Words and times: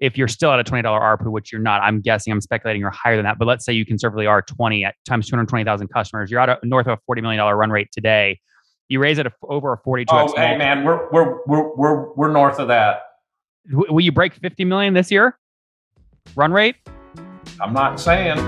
if 0.00 0.16
you're 0.16 0.28
still 0.28 0.50
at 0.50 0.58
a 0.58 0.64
$20 0.64 0.82
ARPU, 0.82 1.30
which 1.30 1.52
you're 1.52 1.60
not, 1.60 1.82
I'm 1.82 2.00
guessing, 2.00 2.32
I'm 2.32 2.40
speculating 2.40 2.80
you're 2.80 2.90
higher 2.90 3.16
than 3.16 3.24
that, 3.24 3.38
but 3.38 3.46
let's 3.46 3.64
say 3.64 3.72
you 3.72 3.84
conservatively 3.84 4.26
are 4.26 4.42
20 4.42 4.84
at 4.84 4.94
times 5.06 5.26
220,000 5.28 5.88
customers, 5.88 6.30
you're 6.30 6.40
at 6.40 6.48
a 6.48 6.58
north 6.64 6.86
of 6.86 6.98
a 6.98 7.12
$40 7.12 7.22
million 7.22 7.42
run 7.42 7.70
rate 7.70 7.88
today. 7.92 8.40
You 8.88 8.98
raise 8.98 9.18
it 9.18 9.26
over 9.44 9.74
a 9.74 9.78
42 9.78 10.12
Oh, 10.12 10.34
hey 10.34 10.56
man, 10.56 10.84
we're, 10.84 11.08
we're, 11.12 11.38
we're, 11.46 11.76
we're, 11.76 12.12
we're 12.14 12.32
north 12.32 12.58
of 12.58 12.68
that. 12.68 13.02
Will 13.70 14.00
you 14.00 14.10
break 14.10 14.34
50 14.34 14.64
million 14.64 14.94
this 14.94 15.10
year? 15.10 15.38
Run 16.34 16.50
rate? 16.52 16.76
I'm 17.60 17.72
not 17.72 18.00
saying. 18.00 18.38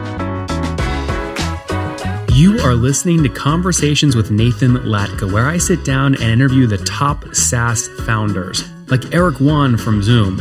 You 2.33 2.59
are 2.61 2.75
listening 2.75 3.23
to 3.23 3.29
Conversations 3.29 4.17
with 4.17 4.31
Nathan 4.31 4.79
Latka, 4.79 5.31
where 5.31 5.47
I 5.47 5.59
sit 5.59 5.85
down 5.85 6.15
and 6.15 6.25
interview 6.25 6.67
the 6.67 6.79
top 6.79 7.35
SaaS 7.35 7.89
founders, 8.07 8.67
like 8.89 9.15
Eric 9.15 9.39
Yuan 9.39 9.77
from 9.77 10.03
Zoom. 10.03 10.41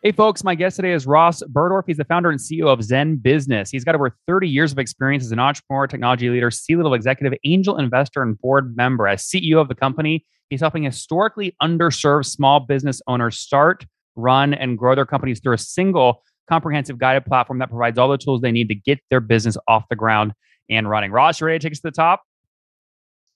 Hey, 0.00 0.12
folks, 0.12 0.44
my 0.44 0.54
guest 0.54 0.76
today 0.76 0.92
is 0.92 1.08
Ross 1.08 1.42
Buhrdorf. 1.42 1.82
He's 1.88 1.96
the 1.96 2.04
founder 2.04 2.30
and 2.30 2.38
CEO 2.38 2.68
of 2.68 2.84
Zen 2.84 3.16
Business. 3.16 3.68
He's 3.68 3.82
got 3.82 3.96
over 3.96 4.16
30 4.28 4.48
years 4.48 4.70
of 4.70 4.78
experience 4.78 5.24
as 5.24 5.32
an 5.32 5.40
entrepreneur, 5.40 5.88
technology 5.88 6.30
leader, 6.30 6.52
C 6.52 6.76
level 6.76 6.94
executive, 6.94 7.36
angel 7.42 7.78
investor, 7.78 8.22
and 8.22 8.40
board 8.40 8.76
member. 8.76 9.08
As 9.08 9.24
CEO 9.26 9.60
of 9.60 9.66
the 9.66 9.74
company, 9.74 10.24
he's 10.50 10.60
helping 10.60 10.84
historically 10.84 11.56
underserved 11.60 12.26
small 12.26 12.60
business 12.60 13.02
owners 13.08 13.40
start, 13.40 13.86
run, 14.14 14.54
and 14.54 14.78
grow 14.78 14.94
their 14.94 15.04
companies 15.04 15.40
through 15.40 15.54
a 15.54 15.58
single 15.58 16.22
comprehensive 16.48 16.98
guided 16.98 17.26
platform 17.26 17.58
that 17.58 17.68
provides 17.68 17.98
all 17.98 18.08
the 18.08 18.18
tools 18.18 18.40
they 18.40 18.52
need 18.52 18.68
to 18.68 18.76
get 18.76 19.00
their 19.10 19.20
business 19.20 19.56
off 19.66 19.82
the 19.90 19.96
ground 19.96 20.32
and 20.70 20.88
running. 20.88 21.10
Ross, 21.10 21.40
you 21.40 21.48
ready 21.48 21.58
to 21.58 21.62
take 21.64 21.72
us 21.72 21.80
to 21.80 21.88
the 21.88 21.90
top? 21.90 22.22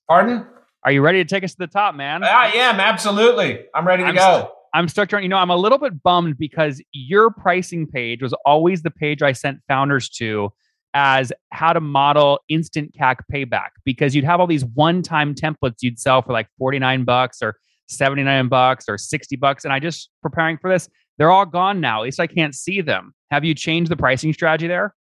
Pardon? 0.09 0.47
Are 0.85 0.93
you 0.93 1.03
ready 1.03 1.25
to 1.25 1.29
take 1.29 1.43
us 1.43 1.51
to 1.55 1.59
the 1.59 1.67
top, 1.67 1.97
man? 1.97 2.23
I 2.23 2.53
am 2.53 2.79
absolutely. 2.79 3.65
I'm 3.75 3.85
ready 3.85 4.05
to 4.05 4.11
I'm 4.11 4.15
go. 4.15 4.39
st- 4.39 4.51
I'm 4.75 4.89
stuck 4.89 5.09
trying. 5.09 5.23
You 5.23 5.29
know, 5.29 5.37
I'm 5.37 5.51
a 5.51 5.57
little 5.57 5.79
bit 5.79 6.03
bummed 6.03 6.39
because 6.39 6.83
your 6.93 7.31
pricing 7.31 7.87
page 7.87 8.23
was 8.23 8.33
always 8.45 8.83
the 8.83 8.91
page 8.91 9.23
I 9.23 9.33
sent 9.33 9.59
founders 9.69 10.09
to 10.11 10.51
as 10.95 11.33
how 11.51 11.73
to 11.73 11.81
model 11.81 12.41
instant 12.49 12.95
CAC 12.99 13.17
payback 13.33 13.71
because 13.85 14.15
you'd 14.15 14.25
have 14.25 14.41
all 14.41 14.47
these 14.47 14.65
one-time 14.65 15.35
templates 15.35 15.77
you'd 15.81 15.99
sell 15.99 16.21
for 16.23 16.33
like 16.33 16.49
49 16.59 17.05
bucks 17.05 17.43
or 17.43 17.57
79 17.89 18.49
bucks 18.49 18.89
or 18.89 18.99
60 18.99 19.37
bucks. 19.37 19.65
And 19.65 19.73
I 19.73 19.79
just 19.79 20.11
preparing 20.23 20.59
for 20.59 20.71
this, 20.71 20.89
they're 21.19 21.31
all 21.31 21.47
gone 21.47 21.81
now. 21.81 22.01
At 22.01 22.05
least 22.05 22.21
I 22.21 22.27
can't 22.27 22.55
see 22.55 22.81
them. 22.81 23.15
Have 23.31 23.45
you 23.45 23.55
changed 23.55 23.91
the 23.91 23.97
pricing 23.97 24.33
strategy 24.33 24.67
there? 24.67 24.95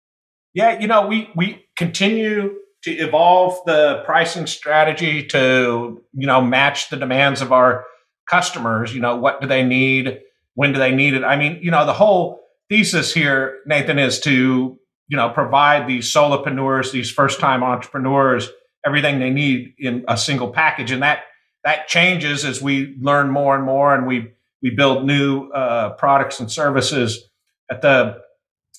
Yeah, 0.54 0.80
you 0.80 0.88
know, 0.88 1.08
we 1.08 1.30
we 1.36 1.66
continue 1.76 2.56
to 2.84 2.92
evolve 2.92 3.60
the 3.66 4.02
pricing 4.06 4.48
strategy 4.48 5.24
to, 5.28 6.02
you 6.14 6.28
know, 6.28 6.42
match 6.42 6.90
the 6.90 6.98
demands 6.98 7.42
of 7.42 7.52
our 7.52 7.86
customers. 8.30 8.94
You 8.94 9.02
know, 9.02 9.16
what 9.16 9.42
do 9.42 9.48
they 9.48 9.64
need? 9.64 10.20
When 10.56 10.74
do 10.74 10.80
they 10.80 10.94
need 10.94 11.14
it? 11.14 11.24
I 11.24 11.36
mean, 11.36 11.60
you 11.62 11.72
know, 11.72 11.86
the 11.86 11.94
whole 11.94 12.42
thesis 12.70 13.14
here, 13.14 13.60
Nathan, 13.66 14.00
is 14.00 14.20
to, 14.22 14.78
you 15.08 15.18
know, 15.18 15.30
provide 15.30 15.88
these 15.88 16.14
solopreneurs, 16.14 16.92
these 16.92 17.12
first 17.12 17.40
time 17.40 17.64
entrepreneurs, 17.64 18.50
everything 18.86 19.20
they 19.20 19.30
need 19.30 19.74
in 19.78 20.04
a 20.08 20.18
single 20.18 20.50
package. 20.50 20.92
And 20.92 21.04
that 21.04 21.24
that 21.64 21.88
changes 21.88 22.46
as 22.46 22.62
we 22.62 22.96
learn 23.00 23.30
more 23.30 23.56
and 23.56 23.66
more 23.66 23.94
and 23.94 24.08
we 24.08 24.32
we 24.62 24.70
build 24.70 25.06
new 25.06 25.50
uh, 25.50 25.92
products 25.92 26.40
and 26.40 26.52
services. 26.52 27.30
At 27.72 27.82
the 27.82 28.22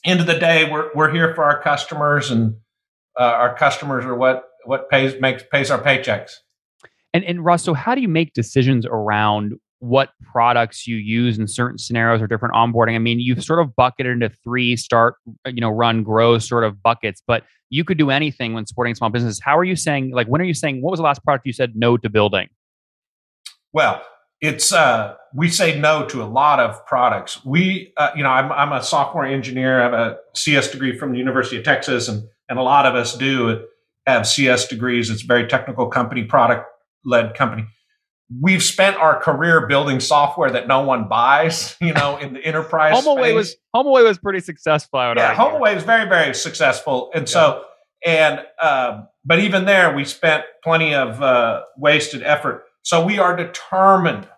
end 0.05 0.21
of 0.21 0.27
the 0.27 0.39
day, 0.39 0.71
we're 0.71 0.91
we're 0.95 1.13
here 1.13 1.35
for 1.35 1.45
our 1.45 1.63
customers, 1.63 2.31
and 2.31 2.57
uh, 3.19 3.23
our 3.23 3.55
customers 3.55 4.05
are 4.05 4.15
what 4.15 4.45
what 4.65 4.91
pays 4.91 5.21
makes 5.21 5.43
pays 5.51 5.71
our 5.71 5.83
paychecks. 5.83 6.33
And 7.13 7.25
and 7.25 7.45
Russ, 7.45 7.65
so 7.65 7.75
how 7.75 7.95
do 7.95 8.01
you 8.01 8.09
make 8.09 8.33
decisions 8.35 8.87
around 8.87 9.55
what 9.81 10.11
products 10.23 10.87
you 10.87 10.97
use 10.97 11.39
in 11.39 11.49
certain 11.49 11.79
scenarios 11.79 12.21
or 12.21 12.27
different 12.27 12.55
onboarding? 12.55 12.95
I 12.95 12.99
mean, 12.99 13.19
you've 13.19 13.43
sort 13.43 13.61
of 13.61 13.75
bucketed 13.75 14.13
into 14.13 14.29
three 14.45 14.77
start, 14.77 15.17
you 15.47 15.61
know, 15.61 15.71
run, 15.71 16.03
grow 16.03 16.39
sort 16.39 16.65
of 16.65 16.83
buckets, 16.83 17.23
but 17.27 17.45
you 17.71 17.85
could 17.85 17.99
do 17.99 18.11
anything 18.11 18.53
when 18.53 18.67
supporting 18.67 18.95
small 18.95 19.11
businesses. 19.11 19.41
How 19.43 19.57
are 19.57 19.65
you 19.65 19.77
saying, 19.77 20.11
like, 20.11 20.27
when 20.27 20.41
are 20.41 20.45
you 20.45 20.55
saying, 20.55 20.83
what 20.83 20.91
was 20.91 20.99
the 20.99 21.05
last 21.05 21.25
product 21.25 21.47
you 21.47 21.53
said 21.53 21.73
no 21.75 21.97
to 21.97 22.11
building? 22.11 22.49
Well, 23.73 24.03
it's 24.41 24.73
uh, 24.73 25.17
we 25.35 25.49
say 25.49 25.79
no 25.79 26.07
to 26.07 26.23
a 26.23 26.25
lot 26.25 26.61
of 26.61 26.85
products. 26.87 27.45
We, 27.45 27.93
uh, 27.97 28.11
you 28.17 28.23
know, 28.23 28.31
I'm, 28.31 28.51
I'm 28.53 28.73
a 28.73 28.83
software 28.83 29.25
engineer. 29.25 29.81
I 29.81 29.85
have 29.85 29.93
a 29.93 30.17
CS 30.35 30.71
degree 30.71 30.97
from 30.97 31.13
the 31.13 31.19
University 31.19 31.57
of 31.57 31.65
Texas, 31.65 32.09
and 32.09 32.25
and 32.49 32.59
a 32.59 32.63
lot 32.63 32.87
of 32.87 32.95
us 32.95 33.17
do 33.17 33.65
have 34.07 34.27
CS 34.27 34.67
degrees. 34.67 35.11
It's 35.11 35.23
a 35.23 35.27
very 35.27 35.47
technical 35.47 35.89
company, 35.89 36.25
product 36.25 36.67
led 37.05 37.35
company. 37.35 37.67
We've 38.41 38.63
spent 38.63 38.97
our 38.97 39.19
career 39.21 39.67
building 39.67 39.99
software 39.99 40.51
that 40.51 40.69
no 40.69 40.83
one 40.83 41.09
buys. 41.09 41.77
You 41.81 41.93
know, 41.93 42.17
in 42.19 42.35
the 42.35 42.41
enterprise. 42.41 43.03
HomeAway 43.03 43.21
space. 43.21 43.35
was 43.35 43.57
HomeAway 43.75 44.05
was 44.05 44.19
pretty 44.19 44.41
successful. 44.41 44.99
I 44.99 45.09
would 45.09 45.19
yeah, 45.19 45.35
argue. 45.35 45.59
HomeAway 45.59 45.75
was 45.75 45.85
very 45.85 46.09
very 46.09 46.35
successful, 46.35 47.11
and 47.15 47.29
so 47.29 47.65
and 48.05 48.41
um, 48.63 49.09
but 49.25 49.41
even 49.41 49.65
there, 49.65 49.95
we 49.95 50.05
spent 50.05 50.45
plenty 50.63 50.95
of 50.95 51.23
uh, 51.23 51.63
wasted 51.77 52.23
effort. 52.23 52.65
So 52.83 53.05
we 53.05 53.19
are 53.19 53.37
determined 53.37 54.29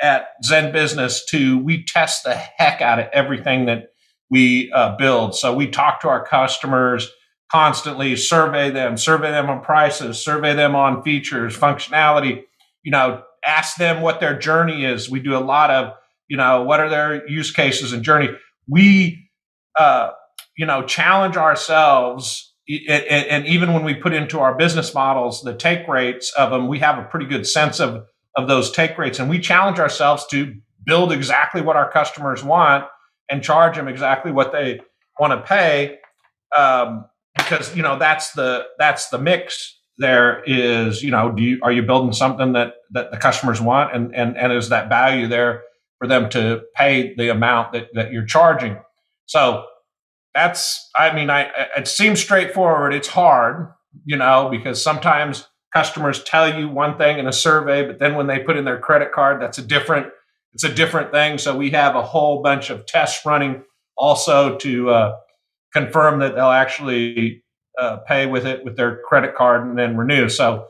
at 0.00 0.28
Zen 0.44 0.72
Business 0.72 1.24
to 1.26 1.58
we 1.58 1.84
test 1.84 2.24
the 2.24 2.34
heck 2.34 2.80
out 2.80 2.98
of 2.98 3.06
everything 3.12 3.66
that 3.66 3.90
we 4.30 4.70
uh, 4.72 4.96
build. 4.96 5.34
So 5.34 5.54
we 5.54 5.68
talk 5.68 6.00
to 6.00 6.08
our 6.08 6.24
customers 6.24 7.10
constantly, 7.50 8.16
survey 8.16 8.70
them, 8.70 8.96
survey 8.96 9.30
them 9.30 9.50
on 9.50 9.62
prices, 9.62 10.22
survey 10.22 10.54
them 10.54 10.74
on 10.74 11.02
features, 11.02 11.56
functionality. 11.56 12.42
You 12.82 12.92
know, 12.92 13.22
ask 13.44 13.76
them 13.76 14.02
what 14.02 14.20
their 14.20 14.38
journey 14.38 14.84
is. 14.84 15.10
We 15.10 15.20
do 15.20 15.36
a 15.36 15.40
lot 15.40 15.70
of 15.70 15.94
you 16.28 16.36
know 16.36 16.62
what 16.62 16.80
are 16.80 16.88
their 16.88 17.28
use 17.28 17.50
cases 17.50 17.92
and 17.92 18.02
journey. 18.02 18.28
We 18.68 19.30
uh, 19.78 20.10
you 20.56 20.66
know 20.66 20.84
challenge 20.84 21.36
ourselves 21.36 22.50
and, 22.88 23.46
even 23.46 23.72
when 23.72 23.84
we 23.84 23.94
put 23.94 24.12
into 24.12 24.38
our 24.38 24.54
business 24.54 24.94
models 24.94 25.42
the 25.42 25.54
take 25.54 25.88
rates 25.88 26.32
of 26.38 26.50
them, 26.50 26.68
we 26.68 26.78
have 26.78 26.98
a 26.98 27.04
pretty 27.04 27.26
good 27.26 27.46
sense 27.46 27.80
of 27.80 28.04
of 28.36 28.46
those 28.46 28.70
take 28.70 28.96
rates, 28.96 29.18
and 29.18 29.28
we 29.28 29.40
challenge 29.40 29.80
ourselves 29.80 30.24
to 30.28 30.54
build 30.86 31.12
exactly 31.12 31.60
what 31.60 31.76
our 31.76 31.90
customers 31.90 32.44
want 32.44 32.84
and 33.28 33.42
charge 33.42 33.76
them 33.76 33.88
exactly 33.88 34.30
what 34.30 34.52
they 34.52 34.80
want 35.18 35.32
to 35.32 35.40
pay, 35.46 35.98
um, 36.56 37.04
because 37.36 37.74
you 37.76 37.82
know 37.82 37.98
that's 37.98 38.32
the 38.32 38.64
that's 38.78 39.08
the 39.08 39.18
mix. 39.18 39.76
There 39.98 40.42
is, 40.46 41.02
you 41.02 41.10
know, 41.10 41.30
do 41.30 41.42
you 41.42 41.58
are 41.62 41.72
you 41.72 41.82
building 41.82 42.12
something 42.12 42.52
that 42.54 42.74
that 42.92 43.10
the 43.10 43.18
customers 43.18 43.60
want, 43.60 43.94
and 43.94 44.14
and 44.14 44.36
and 44.36 44.52
is 44.52 44.70
that 44.70 44.88
value 44.88 45.28
there 45.28 45.62
for 45.98 46.06
them 46.06 46.30
to 46.30 46.62
pay 46.74 47.14
the 47.14 47.28
amount 47.28 47.72
that 47.72 47.88
that 47.94 48.12
you're 48.12 48.26
charging? 48.26 48.78
So 49.26 49.66
that's 50.34 50.90
i 50.96 51.12
mean 51.14 51.28
i 51.30 51.50
it 51.76 51.88
seems 51.88 52.20
straightforward 52.20 52.94
it's 52.94 53.08
hard 53.08 53.72
you 54.04 54.16
know 54.16 54.48
because 54.50 54.82
sometimes 54.82 55.46
customers 55.72 56.22
tell 56.22 56.58
you 56.58 56.68
one 56.68 56.96
thing 56.96 57.18
in 57.18 57.26
a 57.26 57.32
survey 57.32 57.84
but 57.86 57.98
then 57.98 58.14
when 58.14 58.26
they 58.26 58.38
put 58.38 58.56
in 58.56 58.64
their 58.64 58.78
credit 58.78 59.12
card 59.12 59.40
that's 59.42 59.58
a 59.58 59.62
different 59.62 60.06
it's 60.52 60.64
a 60.64 60.72
different 60.72 61.10
thing 61.10 61.36
so 61.36 61.56
we 61.56 61.70
have 61.70 61.96
a 61.96 62.02
whole 62.02 62.42
bunch 62.42 62.70
of 62.70 62.86
tests 62.86 63.24
running 63.26 63.62
also 63.96 64.56
to 64.56 64.90
uh, 64.90 65.16
confirm 65.72 66.20
that 66.20 66.34
they'll 66.34 66.46
actually 66.46 67.42
uh, 67.78 67.98
pay 68.06 68.26
with 68.26 68.46
it 68.46 68.64
with 68.64 68.76
their 68.76 69.00
credit 69.08 69.34
card 69.34 69.66
and 69.66 69.78
then 69.78 69.96
renew 69.96 70.28
so 70.28 70.66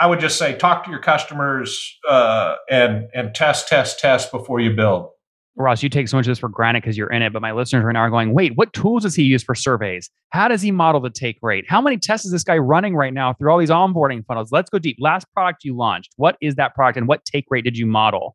i, 0.00 0.06
would 0.06 0.20
just 0.20 0.38
say 0.38 0.56
talk 0.56 0.84
to 0.84 0.90
your 0.90 1.00
customers 1.00 1.98
uh, 2.08 2.56
and 2.70 3.08
and 3.14 3.34
test 3.34 3.68
test 3.68 3.98
test 3.98 4.30
before 4.32 4.60
you 4.60 4.74
build 4.74 5.10
Ross, 5.56 5.82
you 5.82 5.90
take 5.90 6.08
so 6.08 6.16
much 6.16 6.26
of 6.26 6.30
this 6.30 6.38
for 6.38 6.48
granted 6.48 6.82
because 6.82 6.96
you're 6.96 7.12
in 7.12 7.20
it, 7.20 7.32
but 7.32 7.42
my 7.42 7.52
listeners 7.52 7.84
right 7.84 7.92
now 7.92 8.00
are 8.00 8.10
going, 8.10 8.32
wait, 8.32 8.52
what 8.56 8.72
tools 8.72 9.02
does 9.02 9.14
he 9.14 9.22
use 9.22 9.42
for 9.42 9.54
surveys? 9.54 10.10
How 10.30 10.48
does 10.48 10.62
he 10.62 10.70
model 10.70 11.00
the 11.00 11.10
take 11.10 11.36
rate? 11.42 11.66
How 11.68 11.80
many 11.80 11.98
tests 11.98 12.24
is 12.24 12.32
this 12.32 12.42
guy 12.42 12.56
running 12.56 12.96
right 12.96 13.12
now 13.12 13.34
through 13.34 13.52
all 13.52 13.58
these 13.58 13.70
onboarding 13.70 14.24
funnels? 14.24 14.50
Let's 14.50 14.70
go 14.70 14.78
deep. 14.78 14.96
Last 14.98 15.26
product 15.34 15.62
you 15.62 15.76
launched, 15.76 16.14
what 16.16 16.36
is 16.40 16.54
that 16.54 16.74
product 16.74 16.96
and 16.96 17.06
what 17.06 17.24
take 17.26 17.44
rate 17.50 17.64
did 17.64 17.76
you 17.76 17.84
model? 17.84 18.34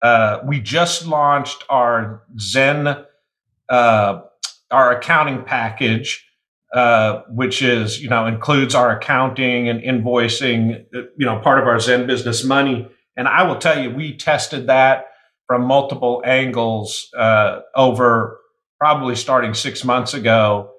Uh, 0.00 0.38
we 0.46 0.60
just 0.60 1.06
launched 1.06 1.64
our 1.70 2.22
Zen, 2.38 3.04
uh, 3.68 4.20
our 4.70 4.96
accounting 4.96 5.44
package, 5.44 6.24
uh, 6.74 7.22
which 7.28 7.62
is, 7.62 8.02
you 8.02 8.08
know, 8.08 8.26
includes 8.26 8.74
our 8.74 8.96
accounting 8.98 9.68
and 9.68 9.80
invoicing, 9.80 10.84
you 10.92 11.26
know, 11.26 11.38
part 11.40 11.58
of 11.60 11.66
our 11.66 11.78
Zen 11.80 12.06
business 12.06 12.44
money. 12.44 12.88
And 13.16 13.28
I 13.28 13.44
will 13.44 13.56
tell 13.58 13.80
you, 13.82 13.90
we 13.90 14.16
tested 14.16 14.66
that 14.66 15.06
from 15.46 15.62
multiple 15.64 16.22
angles 16.24 17.08
uh, 17.16 17.60
over 17.74 18.38
probably 18.78 19.16
starting 19.16 19.54
six 19.54 19.84
months 19.84 20.12
ago. 20.14 20.72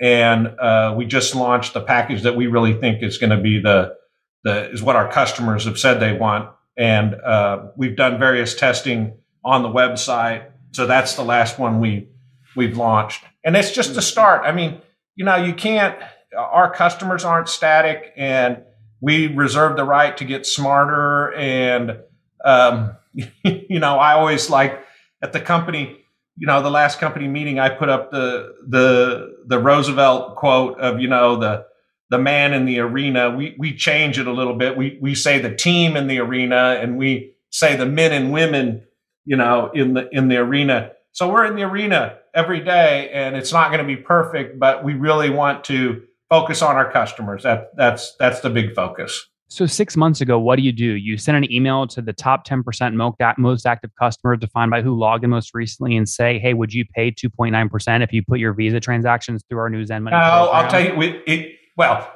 and 0.00 0.48
uh, 0.60 0.94
we 0.96 1.06
just 1.06 1.34
launched 1.34 1.74
the 1.74 1.80
package 1.80 2.22
that 2.22 2.36
we 2.36 2.46
really 2.46 2.74
think 2.74 3.02
is 3.02 3.18
going 3.18 3.30
to 3.30 3.40
be 3.40 3.60
the 3.60 3.96
the 4.44 4.70
is 4.70 4.82
what 4.82 4.94
our 4.94 5.10
customers 5.10 5.64
have 5.64 5.78
said 5.78 5.98
they 5.98 6.12
want, 6.12 6.48
and 6.76 7.14
uh, 7.14 7.66
we've 7.76 7.96
done 7.96 8.20
various 8.20 8.54
testing 8.54 9.14
on 9.44 9.62
the 9.62 9.68
website. 9.68 10.48
So 10.70 10.86
that's 10.86 11.14
the 11.16 11.24
last 11.24 11.58
one 11.58 11.80
we 11.80 12.08
we've 12.54 12.76
launched, 12.76 13.24
and 13.44 13.56
it's 13.56 13.70
just 13.70 13.96
a 13.96 14.02
start. 14.02 14.42
I 14.44 14.52
mean, 14.52 14.80
you 15.14 15.24
know, 15.24 15.36
you 15.36 15.54
can't. 15.54 15.98
Our 16.36 16.72
customers 16.72 17.24
aren't 17.24 17.48
static, 17.48 18.12
and 18.16 18.62
we 19.00 19.28
reserve 19.28 19.76
the 19.76 19.84
right 19.84 20.16
to 20.16 20.24
get 20.24 20.46
smarter. 20.46 21.32
And 21.34 21.98
um, 22.44 22.96
you 23.12 23.80
know, 23.80 23.98
I 23.98 24.12
always 24.12 24.50
like 24.50 24.84
at 25.22 25.32
the 25.32 25.40
company 25.40 26.04
you 26.38 26.46
know, 26.46 26.62
the 26.62 26.70
last 26.70 27.00
company 27.00 27.26
meeting, 27.26 27.58
I 27.58 27.68
put 27.68 27.88
up 27.88 28.12
the 28.12 28.54
the 28.66 29.36
the 29.46 29.58
Roosevelt 29.58 30.36
quote 30.36 30.78
of 30.78 31.00
you 31.00 31.08
know 31.08 31.36
the 31.36 31.66
the 32.10 32.18
man 32.18 32.52
in 32.52 32.64
the 32.64 32.78
arena. 32.78 33.30
We 33.30 33.56
we 33.58 33.74
change 33.74 34.18
it 34.18 34.28
a 34.28 34.32
little 34.32 34.54
bit. 34.54 34.76
We 34.76 34.98
we 35.00 35.16
say 35.16 35.40
the 35.40 35.54
team 35.54 35.96
in 35.96 36.06
the 36.06 36.20
arena, 36.20 36.78
and 36.80 36.96
we 36.96 37.34
say 37.50 37.74
the 37.74 37.86
men 37.86 38.12
and 38.12 38.32
women, 38.32 38.84
you 39.24 39.36
know, 39.36 39.70
in 39.74 39.94
the 39.94 40.08
in 40.12 40.28
the 40.28 40.36
arena. 40.36 40.92
So 41.12 41.30
we're 41.32 41.46
in 41.46 41.56
the 41.56 41.62
arena 41.62 42.18
every 42.34 42.60
day, 42.60 43.10
and 43.12 43.36
it's 43.36 43.52
not 43.52 43.70
going 43.70 43.80
to 43.80 43.86
be 43.86 43.96
perfect, 43.96 44.58
but 44.58 44.84
we 44.84 44.94
really 44.94 45.30
want 45.30 45.64
to 45.64 46.02
focus 46.28 46.62
on 46.62 46.76
our 46.76 46.90
customers. 46.90 47.42
That 47.42 47.70
that's 47.76 48.14
that's 48.18 48.40
the 48.40 48.50
big 48.50 48.74
focus. 48.74 49.26
So 49.50 49.64
six 49.64 49.96
months 49.96 50.20
ago, 50.20 50.38
what 50.38 50.56
do 50.56 50.62
you 50.62 50.72
do? 50.72 50.84
You 50.84 51.16
send 51.16 51.38
an 51.38 51.50
email 51.50 51.86
to 51.88 52.02
the 52.02 52.12
top 52.12 52.46
10% 52.46 53.16
most 53.38 53.66
active 53.66 53.90
customers 53.98 54.38
defined 54.40 54.70
by 54.70 54.82
who 54.82 54.94
logged 54.94 55.24
in 55.24 55.30
most 55.30 55.54
recently 55.54 55.96
and 55.96 56.06
say, 56.06 56.38
hey, 56.38 56.52
would 56.52 56.74
you 56.74 56.84
pay 56.84 57.10
2.9% 57.10 58.02
if 58.02 58.12
you 58.12 58.22
put 58.22 58.40
your 58.40 58.52
Visa 58.52 58.78
transactions 58.78 59.42
through 59.48 59.58
our 59.58 59.70
new 59.70 59.86
Zen 59.86 60.02
Money? 60.02 60.16
No, 60.16 60.50
I'll 60.50 60.70
tell 60.70 60.84
you, 60.84 61.00
it, 61.00 61.22
it, 61.26 61.56
well, 61.78 62.12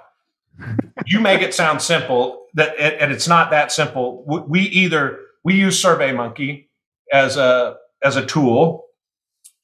you 1.07 1.21
make 1.21 1.41
it 1.41 1.55
sound 1.55 1.81
simple, 1.81 2.45
that 2.53 2.79
and 2.79 3.11
it's 3.11 3.27
not 3.27 3.51
that 3.51 3.73
simple. 3.73 4.25
We 4.47 4.61
either, 4.61 5.19
we 5.43 5.55
use 5.55 5.83
SurveyMonkey 5.83 6.69
as 7.11 7.39
a, 7.39 7.77
as 8.05 8.17
a 8.17 8.25
tool 8.25 8.85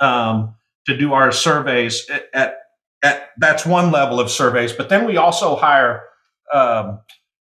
um, 0.00 0.55
to 0.87 0.96
do 0.96 1.12
our 1.12 1.32
surveys 1.32 2.08
at, 2.11 2.26
at, 2.32 2.58
at, 3.02 3.31
that's 3.38 3.67
one 3.67 3.90
level 3.90 4.20
of 4.20 4.31
surveys, 4.31 4.73
but 4.73 4.88
then 4.88 5.06
we 5.06 5.17
also 5.17 5.56
hire 5.56 6.05
um, 6.52 7.00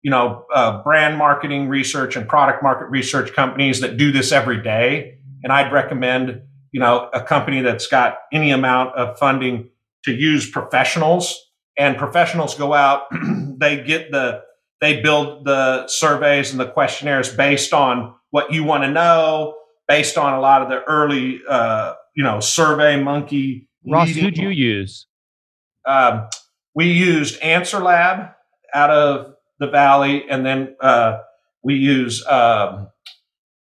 you 0.03 0.11
know, 0.11 0.47
uh, 0.55 0.83
brand 0.83 1.19
marketing 1.19 1.69
research 1.69 2.17
and 2.17 2.27
product 2.29 2.63
market 2.63 2.87
research 2.87 3.33
companies 3.35 3.81
that 3.81 3.97
do 3.97 4.13
this 4.13 4.33
every 4.33 4.63
day. 4.63 5.19
And 5.43 5.53
I'd 5.53 5.73
recommend, 5.73 6.43
you 6.73 6.81
know, 6.81 7.11
a 7.13 7.23
company 7.23 7.61
that's 7.61 7.87
got 7.87 8.19
any 8.33 8.51
amount 8.51 8.95
of 8.97 9.19
funding 9.19 9.69
to 10.05 10.13
use 10.13 10.49
professionals 10.49 11.39
and 11.77 11.97
professionals 11.97 12.55
go 12.55 12.73
out, 12.73 13.03
they 13.59 13.83
get 13.83 14.11
the, 14.11 14.43
they 14.81 15.01
build 15.03 15.45
the 15.45 15.87
surveys 15.89 16.51
and 16.51 16.61
the 16.61 16.67
questionnaires 16.67 17.35
based 17.35 17.73
on 17.73 18.15
what 18.31 18.53
you 18.53 18.65
want 18.65 18.83
to 18.85 18.91
know, 18.91 19.55
based 19.91 20.17
on 20.17 20.35
a 20.35 20.41
lot 20.41 20.63
of 20.63 20.69
the 20.69 20.85
early, 20.85 21.41
uh, 21.49 21.95
you 22.15 22.23
know, 22.23 22.39
survey 22.39 23.03
monkey. 23.03 23.69
Ross, 23.85 24.11
who'd 24.11 24.39
you 24.39 24.51
use? 24.51 25.07
Um, 25.85 26.29
we 26.77 26.93
used 26.93 27.43
Answer 27.43 27.81
Lab 27.81 28.31
out 28.73 28.91
of 28.91 29.35
the 29.59 29.67
valley, 29.67 30.31
and 30.31 30.47
then 30.47 30.77
uh, 30.81 31.19
we 31.65 31.75
use. 31.75 32.25
Um, 32.25 32.89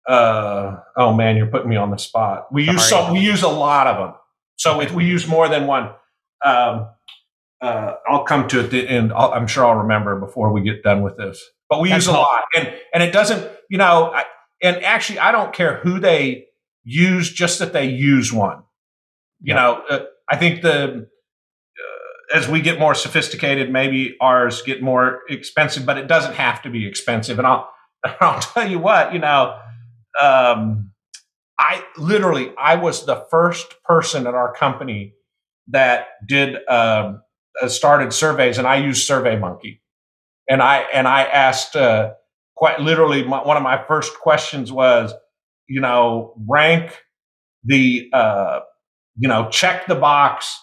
uh, 0.09 0.79
oh 0.97 1.15
man, 1.15 1.37
you're 1.37 1.47
putting 1.47 1.69
me 1.69 1.77
on 1.77 1.93
the 1.93 1.97
spot. 1.97 2.53
We 2.53 2.65
use 2.65 2.89
some. 2.89 3.13
We 3.13 3.21
use 3.21 3.43
a 3.43 3.49
lot 3.49 3.87
of 3.87 3.97
them. 3.97 4.15
So 4.57 4.81
if 4.81 4.93
we 4.93 5.05
use 5.05 5.29
more 5.29 5.49
than 5.49 5.69
one. 5.69 5.93
Um, 6.45 6.89
uh, 7.63 7.95
I'll 8.07 8.25
come 8.25 8.47
to 8.49 8.61
it, 8.61 8.91
and 8.91 9.13
i 9.13 9.37
am 9.37 9.47
sure 9.47 9.65
I'll 9.65 9.77
remember 9.77 10.21
before 10.21 10.53
we 10.53 10.61
get 10.61 10.83
done 10.83 11.03
with 11.03 11.17
this. 11.17 11.43
But 11.71 11.81
we 11.81 11.89
That's 11.89 12.05
use 12.05 12.15
a 12.15 12.19
lot, 12.19 12.43
and 12.55 12.75
and 12.93 13.03
it 13.03 13.13
doesn't, 13.13 13.51
you 13.71 13.79
know, 13.79 14.13
I, 14.15 14.25
and 14.67 14.83
actually, 14.85 15.19
I 15.19 15.33
don't 15.33 15.53
care 15.53 15.77
who 15.77 15.99
they 16.01 16.47
use, 16.85 17.33
just 17.33 17.59
that 17.59 17.73
they 17.73 17.87
use 17.87 18.33
one. 18.33 18.63
You 19.41 19.55
know, 19.55 19.83
uh, 19.89 20.01
I 20.29 20.37
think 20.37 20.63
the 20.63 21.09
as 22.35 22.49
we 22.49 22.61
get 22.61 22.79
more 22.79 22.95
sophisticated, 22.95 23.71
maybe 23.71 24.17
ours 24.21 24.63
get 24.63 24.83
more 24.83 25.21
expensive, 25.29 25.87
but 25.87 25.99
it 25.99 26.09
doesn't 26.09 26.35
have 26.35 26.63
to 26.63 26.71
be 26.71 26.87
expensive. 26.87 27.39
And 27.39 27.47
I'll 27.47 27.71
I'll 28.21 28.41
tell 28.41 28.69
you 28.69 28.79
what, 28.79 29.13
you 29.13 29.19
know, 29.19 29.59
um, 30.21 30.91
I 31.59 31.85
literally 31.97 32.53
I 32.59 32.77
was 32.77 33.07
the 33.07 33.27
first 33.31 33.83
person 33.85 34.27
at 34.27 34.35
our 34.35 34.53
company 34.53 35.15
that 35.69 36.09
did 36.27 36.57
um, 36.69 37.23
uh, 37.61 37.69
started 37.69 38.13
surveys, 38.13 38.59
and 38.59 38.67
I 38.67 38.77
used 38.77 39.09
SurveyMonkey, 39.09 39.81
and 40.49 40.63
I 40.63 40.79
and 40.93 41.09
I 41.09 41.23
asked 41.23 41.77
uh, 41.77 42.13
quite 42.57 42.81
literally 42.81 43.25
my, 43.25 43.45
one 43.45 43.57
of 43.57 43.63
my 43.63 43.83
first 43.87 44.19
questions 44.19 44.73
was, 44.73 45.13
you 45.69 45.81
know, 45.81 46.35
rank 46.49 47.03
the 47.65 48.09
uh, 48.13 48.61
you 49.17 49.29
know 49.29 49.49
check 49.51 49.87
the 49.87 49.95
box 49.95 50.59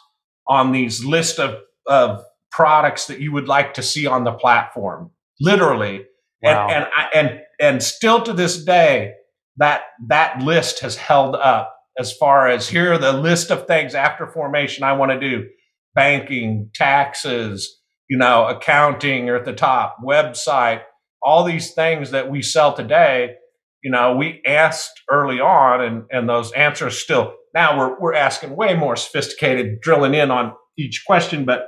on 0.47 0.71
these 0.71 1.03
list 1.05 1.39
of, 1.39 1.57
of 1.87 2.23
products 2.51 3.07
that 3.07 3.19
you 3.19 3.31
would 3.31 3.47
like 3.47 3.73
to 3.75 3.83
see 3.83 4.05
on 4.05 4.23
the 4.23 4.31
platform, 4.31 5.11
literally. 5.39 6.05
Wow. 6.41 6.67
And, 6.69 6.87
and, 6.95 7.29
and, 7.29 7.41
and 7.59 7.83
still 7.83 8.21
to 8.23 8.33
this 8.33 8.63
day, 8.63 9.13
that, 9.57 9.83
that 10.07 10.41
list 10.41 10.81
has 10.81 10.95
held 10.95 11.35
up 11.35 11.75
as 11.97 12.11
far 12.11 12.47
as 12.47 12.67
here 12.67 12.93
are 12.93 12.97
the 12.97 13.13
list 13.13 13.51
of 13.51 13.67
things 13.67 13.95
after 13.95 14.27
formation 14.27 14.83
I 14.83 14.93
want 14.93 15.11
to 15.11 15.19
do 15.19 15.47
banking, 15.95 16.69
taxes, 16.73 17.79
you 18.09 18.17
know, 18.17 18.47
accounting 18.47 19.29
are 19.29 19.35
at 19.35 19.45
the 19.45 19.53
top, 19.53 19.97
website, 20.03 20.81
all 21.23 21.43
these 21.43 21.73
things 21.73 22.11
that 22.11 22.29
we 22.29 22.41
sell 22.41 22.73
today. 22.73 23.35
You 23.83 23.91
know, 23.91 24.15
we 24.15 24.41
asked 24.45 25.01
early 25.09 25.39
on 25.39 25.81
and, 25.81 26.03
and 26.09 26.29
those 26.29 26.51
answers 26.53 26.97
still 26.97 27.33
now 27.53 27.77
we're, 27.77 27.99
we're 27.99 28.13
asking 28.13 28.55
way 28.55 28.75
more 28.75 28.95
sophisticated, 28.95 29.79
drilling 29.81 30.13
in 30.13 30.31
on 30.31 30.53
each 30.77 31.03
question. 31.05 31.45
But 31.45 31.67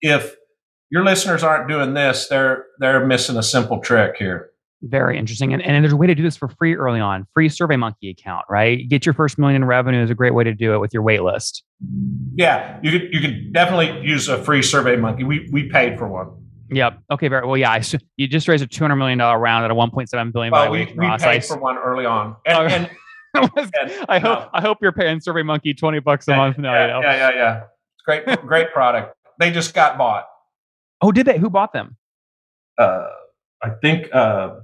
if 0.00 0.34
your 0.90 1.04
listeners 1.04 1.42
aren't 1.42 1.68
doing 1.68 1.94
this, 1.94 2.28
they're 2.28 2.66
they're 2.78 3.06
missing 3.06 3.36
a 3.36 3.42
simple 3.42 3.80
trick 3.80 4.16
here. 4.18 4.50
Very 4.82 5.18
interesting. 5.18 5.54
And, 5.54 5.62
and 5.62 5.82
there's 5.82 5.94
a 5.94 5.96
way 5.96 6.06
to 6.06 6.14
do 6.14 6.22
this 6.22 6.36
for 6.36 6.48
free 6.48 6.74
early 6.74 7.00
on. 7.00 7.26
Free 7.32 7.48
SurveyMonkey 7.48 8.10
account, 8.10 8.44
right? 8.50 8.86
Get 8.86 9.06
your 9.06 9.14
first 9.14 9.38
million 9.38 9.62
in 9.62 9.66
revenue 9.66 10.02
is 10.02 10.10
a 10.10 10.14
great 10.14 10.34
way 10.34 10.44
to 10.44 10.52
do 10.52 10.74
it 10.74 10.78
with 10.78 10.92
your 10.92 11.02
wait 11.02 11.22
list. 11.22 11.64
Yeah, 12.34 12.78
you 12.82 12.90
could 12.90 13.08
you 13.12 13.20
could 13.20 13.52
definitely 13.52 14.06
use 14.06 14.28
a 14.28 14.42
free 14.42 14.60
SurveyMonkey. 14.60 15.26
We 15.26 15.48
we 15.52 15.68
paid 15.70 15.98
for 15.98 16.08
one. 16.08 16.43
Yep. 16.74 16.98
Okay. 17.12 17.28
Very 17.28 17.46
well. 17.46 17.56
Yeah. 17.56 17.70
I, 17.72 17.82
you 18.16 18.26
just 18.26 18.48
raised 18.48 18.62
a 18.62 18.66
two 18.66 18.84
hundred 18.84 18.96
million 18.96 19.18
dollar 19.18 19.38
round 19.38 19.64
at 19.64 19.70
a 19.70 19.74
one 19.74 19.90
point 19.90 20.08
seven 20.08 20.30
billion. 20.30 20.52
Well, 20.52 20.70
we, 20.70 20.86
we 20.96 21.08
paid 21.18 21.22
I, 21.22 21.40
for 21.40 21.58
one 21.58 21.78
early 21.78 22.06
on, 22.06 22.36
and, 22.46 22.58
oh. 22.58 22.66
and 22.66 22.90
was, 23.56 23.70
I 24.08 24.18
hope 24.18 24.40
no. 24.40 24.50
I 24.52 24.60
hope 24.60 24.78
you're 24.80 24.92
paying 24.92 25.18
SurveyMonkey 25.18 25.76
twenty 25.76 26.00
bucks 26.00 26.28
a 26.28 26.32
yeah, 26.32 26.36
month 26.36 26.58
now. 26.58 26.74
Yeah, 26.74 26.86
you 26.86 26.92
know? 26.92 27.00
yeah, 27.00 27.16
yeah, 27.16 27.34
yeah. 27.34 27.62
Great, 28.04 28.40
great 28.42 28.72
product. 28.72 29.16
They 29.38 29.50
just 29.50 29.74
got 29.74 29.98
bought. 29.98 30.26
Oh, 31.00 31.10
did 31.10 31.26
they? 31.26 31.38
Who 31.38 31.50
bought 31.50 31.72
them? 31.72 31.96
Uh, 32.78 33.06
I 33.62 33.70
think 33.80 34.08
uh, 34.12 34.56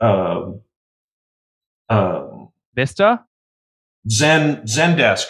uh, 0.00 0.52
uh, 1.88 2.26
Vista. 2.74 3.24
Zen 4.08 4.62
Zendesk. 4.62 5.26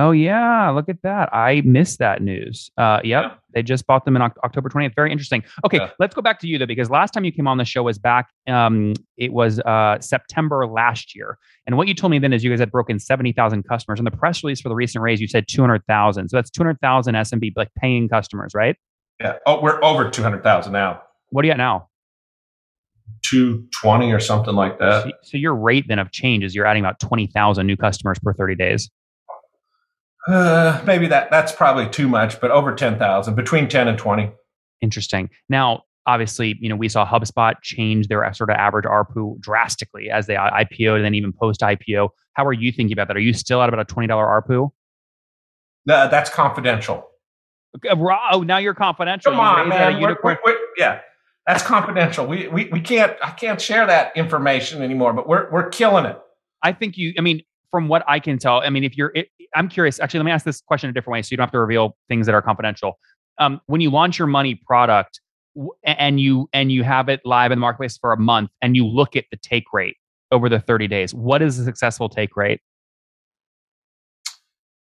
Oh 0.00 0.12
yeah, 0.12 0.70
look 0.70 0.88
at 0.88 1.02
that. 1.02 1.28
I 1.30 1.60
missed 1.60 1.98
that 1.98 2.22
news. 2.22 2.70
Uh, 2.78 3.00
yep, 3.04 3.22
yeah. 3.22 3.34
they 3.52 3.62
just 3.62 3.86
bought 3.86 4.06
them 4.06 4.16
in 4.16 4.22
October 4.22 4.70
20th. 4.70 4.94
Very 4.94 5.12
interesting. 5.12 5.44
Okay, 5.62 5.76
yeah. 5.76 5.90
let's 5.98 6.14
go 6.14 6.22
back 6.22 6.40
to 6.40 6.46
you 6.46 6.56
though, 6.56 6.64
because 6.64 6.88
last 6.88 7.10
time 7.10 7.22
you 7.24 7.30
came 7.30 7.46
on 7.46 7.58
the 7.58 7.66
show 7.66 7.82
was 7.82 7.98
back. 7.98 8.30
Um, 8.48 8.94
it 9.18 9.34
was 9.34 9.60
uh, 9.60 10.00
September 10.00 10.66
last 10.66 11.14
year, 11.14 11.36
and 11.66 11.76
what 11.76 11.86
you 11.86 11.92
told 11.92 12.12
me 12.12 12.18
then 12.18 12.32
is 12.32 12.42
you 12.42 12.48
guys 12.48 12.60
had 12.60 12.70
broken 12.70 12.98
70,000 12.98 13.62
customers. 13.64 13.98
In 13.98 14.06
the 14.06 14.10
press 14.10 14.42
release 14.42 14.62
for 14.62 14.70
the 14.70 14.74
recent 14.74 15.02
raise, 15.02 15.20
you 15.20 15.28
said 15.28 15.46
200,000. 15.48 16.30
So 16.30 16.36
that's 16.36 16.48
200,000 16.48 17.14
SMB 17.14 17.52
like 17.56 17.68
paying 17.76 18.08
customers, 18.08 18.54
right? 18.54 18.76
Yeah. 19.20 19.36
Oh, 19.44 19.60
we're 19.60 19.84
over 19.84 20.08
200,000 20.08 20.72
now. 20.72 21.02
What 21.28 21.42
do 21.42 21.48
you 21.48 21.52
got 21.52 21.58
now? 21.58 21.88
220 23.22 24.12
or 24.12 24.20
something 24.20 24.54
like 24.54 24.78
that. 24.78 25.04
So, 25.04 25.10
so 25.24 25.36
your 25.36 25.54
rate 25.54 25.84
then 25.88 25.98
of 25.98 26.10
change 26.10 26.42
is 26.42 26.54
you're 26.54 26.64
adding 26.64 26.82
about 26.82 27.00
20,000 27.00 27.66
new 27.66 27.76
customers 27.76 28.18
per 28.18 28.32
30 28.32 28.54
days. 28.54 28.90
Uh, 30.28 30.80
maybe 30.84 31.06
that 31.06 31.30
that's 31.30 31.52
probably 31.52 31.88
too 31.88 32.08
much, 32.08 32.40
but 32.40 32.50
over 32.50 32.74
10,000, 32.74 33.34
between 33.34 33.68
10 33.68 33.88
and 33.88 33.98
20. 33.98 34.30
Interesting. 34.80 35.30
Now, 35.48 35.82
obviously, 36.06 36.56
you 36.60 36.68
know, 36.68 36.76
we 36.76 36.88
saw 36.88 37.06
HubSpot 37.06 37.54
change 37.62 38.08
their 38.08 38.30
sort 38.34 38.50
of 38.50 38.56
average 38.56 38.84
ARPU 38.84 39.40
drastically 39.40 40.10
as 40.10 40.26
they 40.26 40.34
IPO 40.34 40.96
and 40.96 41.04
then 41.04 41.14
even 41.14 41.32
post 41.32 41.60
IPO. 41.60 42.10
How 42.34 42.46
are 42.46 42.52
you 42.52 42.72
thinking 42.72 42.92
about 42.92 43.08
that? 43.08 43.16
Are 43.16 43.20
you 43.20 43.32
still 43.32 43.62
at 43.62 43.68
about 43.68 43.90
a 43.90 43.94
$20 43.94 44.08
ARPU? 44.08 44.70
Uh, 45.88 46.06
that's 46.08 46.30
confidential. 46.30 47.06
Oh, 47.90 48.42
now 48.42 48.58
you're 48.58 48.74
confidential. 48.74 49.32
Come 49.32 49.40
on, 49.40 49.68
man. 49.68 50.00
We're, 50.00 50.16
we're, 50.22 50.38
we're, 50.44 50.58
yeah, 50.76 51.00
that's 51.46 51.62
confidential. 51.62 52.26
We, 52.26 52.48
we 52.48 52.66
we 52.66 52.80
can't. 52.80 53.16
I 53.22 53.30
can't 53.30 53.60
share 53.60 53.86
that 53.86 54.16
information 54.16 54.82
anymore. 54.82 55.12
But 55.12 55.28
we're 55.28 55.50
we're 55.52 55.68
killing 55.68 56.04
it. 56.04 56.18
I 56.62 56.72
think 56.72 56.96
you. 56.96 57.14
I 57.16 57.20
mean, 57.20 57.42
from 57.70 57.88
what 57.88 58.04
I 58.08 58.18
can 58.18 58.38
tell, 58.38 58.60
I 58.60 58.70
mean, 58.70 58.82
if 58.82 58.96
you're, 58.96 59.12
I'm 59.54 59.68
curious. 59.68 60.00
Actually, 60.00 60.20
let 60.20 60.26
me 60.26 60.32
ask 60.32 60.44
this 60.44 60.60
question 60.60 60.90
a 60.90 60.92
different 60.92 61.14
way, 61.14 61.22
so 61.22 61.28
you 61.30 61.36
don't 61.36 61.44
have 61.44 61.52
to 61.52 61.60
reveal 61.60 61.96
things 62.08 62.26
that 62.26 62.34
are 62.34 62.42
confidential. 62.42 62.98
Um, 63.38 63.60
when 63.66 63.80
you 63.80 63.90
launch 63.90 64.18
your 64.18 64.28
money 64.28 64.54
product 64.54 65.20
and 65.84 66.20
you 66.20 66.48
and 66.52 66.70
you 66.70 66.84
have 66.84 67.08
it 67.08 67.20
live 67.24 67.52
in 67.52 67.58
the 67.58 67.60
marketplace 67.60 67.98
for 67.98 68.12
a 68.12 68.18
month, 68.18 68.50
and 68.62 68.76
you 68.76 68.86
look 68.86 69.16
at 69.16 69.24
the 69.30 69.36
take 69.36 69.72
rate 69.72 69.96
over 70.30 70.48
the 70.48 70.60
30 70.60 70.88
days, 70.88 71.12
what 71.12 71.42
is 71.42 71.58
a 71.58 71.64
successful 71.64 72.08
take 72.08 72.36
rate? 72.36 72.60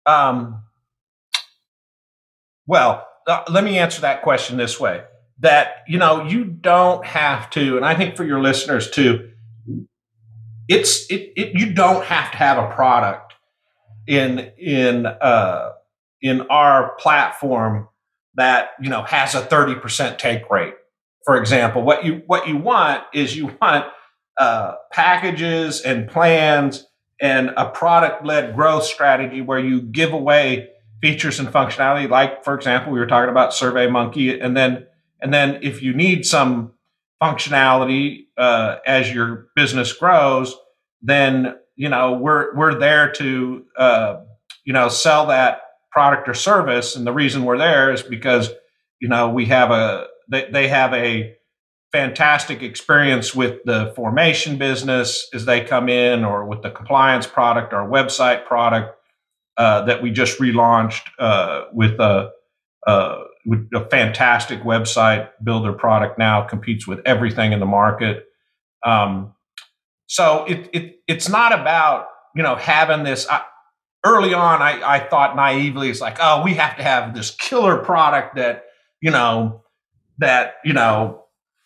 Um, 0.06 0.62
well, 2.66 3.06
uh, 3.26 3.44
let 3.50 3.64
me 3.64 3.78
answer 3.78 4.00
that 4.02 4.22
question 4.22 4.56
this 4.56 4.78
way: 4.80 5.04
that 5.40 5.84
you 5.86 5.98
know, 5.98 6.24
you 6.24 6.44
don't 6.44 7.04
have 7.04 7.50
to, 7.50 7.76
and 7.76 7.84
I 7.86 7.94
think 7.94 8.16
for 8.16 8.24
your 8.24 8.40
listeners 8.40 8.90
too, 8.90 9.30
it's 10.68 11.10
it, 11.10 11.32
it 11.36 11.58
you 11.58 11.72
don't 11.72 12.04
have 12.04 12.30
to 12.32 12.36
have 12.36 12.58
a 12.58 12.74
product 12.74 13.27
in 14.08 14.50
in 14.58 15.06
uh, 15.06 15.72
in 16.22 16.40
our 16.48 16.96
platform 16.96 17.88
that 18.34 18.70
you 18.80 18.88
know 18.88 19.02
has 19.02 19.34
a 19.34 19.42
30% 19.42 20.18
take 20.18 20.50
rate. 20.50 20.74
For 21.24 21.36
example 21.36 21.82
what 21.82 22.04
you 22.04 22.22
what 22.26 22.48
you 22.48 22.56
want 22.56 23.04
is 23.14 23.36
you 23.36 23.56
want 23.60 23.86
uh, 24.40 24.74
packages 24.92 25.82
and 25.82 26.08
plans 26.08 26.86
and 27.20 27.52
a 27.56 27.68
product 27.68 28.24
led 28.24 28.54
growth 28.54 28.84
strategy 28.84 29.42
where 29.42 29.58
you 29.58 29.82
give 29.82 30.12
away 30.12 30.70
features 31.02 31.38
and 31.38 31.48
functionality. 31.48 32.08
Like 32.08 32.44
for 32.44 32.54
example 32.54 32.92
we 32.92 32.98
were 32.98 33.06
talking 33.06 33.30
about 33.30 33.52
survey 33.52 33.88
monkey 33.88 34.40
and 34.40 34.56
then 34.56 34.86
and 35.20 35.34
then 35.34 35.58
if 35.62 35.82
you 35.82 35.92
need 35.92 36.24
some 36.24 36.72
functionality 37.22 38.26
uh, 38.38 38.76
as 38.86 39.12
your 39.12 39.48
business 39.54 39.92
grows 39.92 40.56
then 41.02 41.54
you 41.78 41.88
know 41.88 42.12
we're 42.12 42.54
we're 42.54 42.78
there 42.78 43.10
to 43.12 43.64
uh, 43.78 44.20
you 44.64 44.74
know 44.74 44.88
sell 44.88 45.26
that 45.28 45.62
product 45.90 46.28
or 46.28 46.34
service. 46.34 46.96
And 46.96 47.06
the 47.06 47.12
reason 47.12 47.44
we're 47.44 47.56
there 47.56 47.90
is 47.92 48.02
because 48.02 48.50
you 49.00 49.08
know 49.08 49.30
we 49.30 49.46
have 49.46 49.70
a 49.70 50.08
they, 50.28 50.50
they 50.50 50.68
have 50.68 50.92
a 50.92 51.34
fantastic 51.92 52.62
experience 52.62 53.34
with 53.34 53.62
the 53.64 53.92
formation 53.96 54.58
business 54.58 55.26
as 55.32 55.46
they 55.46 55.64
come 55.64 55.88
in 55.88 56.24
or 56.24 56.44
with 56.44 56.60
the 56.60 56.70
compliance 56.70 57.26
product 57.26 57.72
our 57.72 57.88
website 57.88 58.44
product 58.44 58.94
uh, 59.56 59.86
that 59.86 60.02
we 60.02 60.10
just 60.10 60.38
relaunched 60.38 61.02
uh, 61.18 61.64
with 61.72 61.98
a 62.00 62.30
uh, 62.86 63.22
with 63.46 63.68
a 63.72 63.88
fantastic 63.88 64.62
website 64.62 65.30
builder 65.42 65.72
product 65.72 66.18
now 66.18 66.42
competes 66.42 66.86
with 66.88 67.00
everything 67.06 67.52
in 67.52 67.60
the 67.60 67.66
market. 67.66 68.26
Um, 68.84 69.34
so 70.08 70.44
it, 70.46 70.68
it 70.72 70.96
it's 71.06 71.28
not 71.28 71.52
about 71.58 72.08
you 72.34 72.42
know 72.42 72.56
having 72.56 73.04
this. 73.04 73.26
Early 74.06 74.32
on, 74.32 74.62
I, 74.62 74.80
I 74.88 75.00
thought 75.00 75.34
naively, 75.34 75.90
it's 75.90 76.00
like, 76.00 76.18
oh, 76.20 76.44
we 76.44 76.54
have 76.54 76.76
to 76.76 76.84
have 76.84 77.14
this 77.14 77.32
killer 77.32 77.78
product 77.78 78.36
that 78.36 78.64
you 79.00 79.10
know 79.10 79.62
that 80.18 80.54
you 80.64 80.72
know 80.72 81.24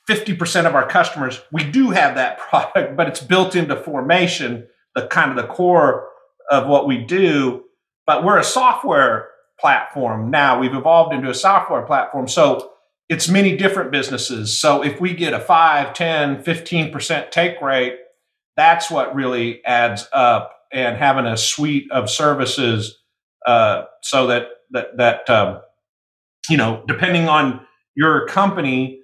50% 0.09 0.67
of 0.67 0.75
our 0.75 0.87
customers 0.87 1.41
we 1.53 1.63
do 1.63 1.91
have 1.91 2.17
that 2.17 2.39
product 2.51 2.97
but 2.97 3.09
it's 3.09 3.21
built 3.21 3.55
into 3.55 3.77
formation 3.77 4.67
the 4.95 5.07
kind 5.07 5.31
of 5.31 5.37
the 5.37 5.53
core 5.53 6.09
of 6.51 6.67
what 6.67 6.87
we 6.87 6.99
do. 6.99 7.65
But 8.07 8.25
we're 8.25 8.39
a 8.39 8.45
software 8.45 9.29
platform 9.59 10.31
now. 10.31 10.59
We've 10.59 10.75
evolved 10.75 11.15
into 11.15 11.31
a 11.31 11.35
software 11.35 11.83
platform. 11.83 12.29
So 12.29 12.73
it's 13.09 13.29
many 13.29 13.57
different 13.57 13.91
businesses. 13.91 14.59
So 14.59 14.83
if 14.83 15.01
we 15.01 15.15
get 15.15 15.35
a 15.35 15.41
5 15.41 15.95
10 15.95 16.43
15% 16.43 17.31
take 17.31 17.61
rate 17.61 17.97
that's 18.57 18.91
what 18.91 19.15
really 19.15 19.65
adds 19.65 20.07
up 20.13 20.53
and 20.73 20.97
having 20.97 21.27
a 21.27 21.37
suite 21.37 21.91
of 21.91 22.11
services 22.11 22.99
uh, 23.47 23.85
so 24.03 24.27
that 24.27 24.49
that 24.71 24.97
that 24.97 25.31
um, 25.31 25.61
you 26.49 26.57
know 26.57 26.85
depending 26.87 27.29
on 27.29 27.61
your 27.95 28.27
company 28.27 29.01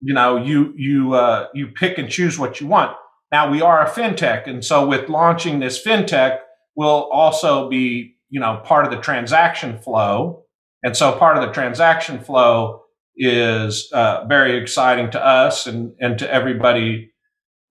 you 0.00 0.14
know 0.14 0.36
you 0.36 0.72
you 0.76 1.14
uh, 1.14 1.48
you 1.54 1.68
pick 1.68 1.98
and 1.98 2.10
choose 2.10 2.38
what 2.38 2.60
you 2.60 2.66
want. 2.66 2.96
Now 3.30 3.50
we 3.50 3.60
are 3.60 3.84
a 3.84 3.90
fintech 3.90 4.46
and 4.46 4.64
so 4.64 4.86
with 4.86 5.08
launching 5.08 5.60
this 5.60 5.82
fintech 5.82 6.38
we'll 6.76 7.10
also 7.10 7.68
be 7.68 8.16
you 8.30 8.40
know 8.40 8.62
part 8.64 8.84
of 8.84 8.90
the 8.90 9.00
transaction 9.00 9.78
flow. 9.78 10.44
And 10.84 10.96
so 10.96 11.12
part 11.18 11.36
of 11.36 11.42
the 11.44 11.52
transaction 11.52 12.20
flow 12.20 12.82
is 13.16 13.90
uh, 13.92 14.24
very 14.26 14.56
exciting 14.56 15.10
to 15.10 15.24
us 15.24 15.66
and 15.66 15.92
and 16.00 16.18
to 16.20 16.32
everybody 16.32 17.10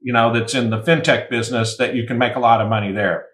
you 0.07 0.13
know, 0.13 0.31
that's 0.31 0.55
in 0.55 0.69
the 0.69 0.79
fintech 0.79 1.29
business 1.29 1.75
that 1.75 1.93
you 1.93 2.07
can 2.07 2.17
make 2.17 2.37
a 2.37 2.39
lot 2.39 2.61
of 2.61 2.69
money 2.69 2.93
there. 2.93 3.25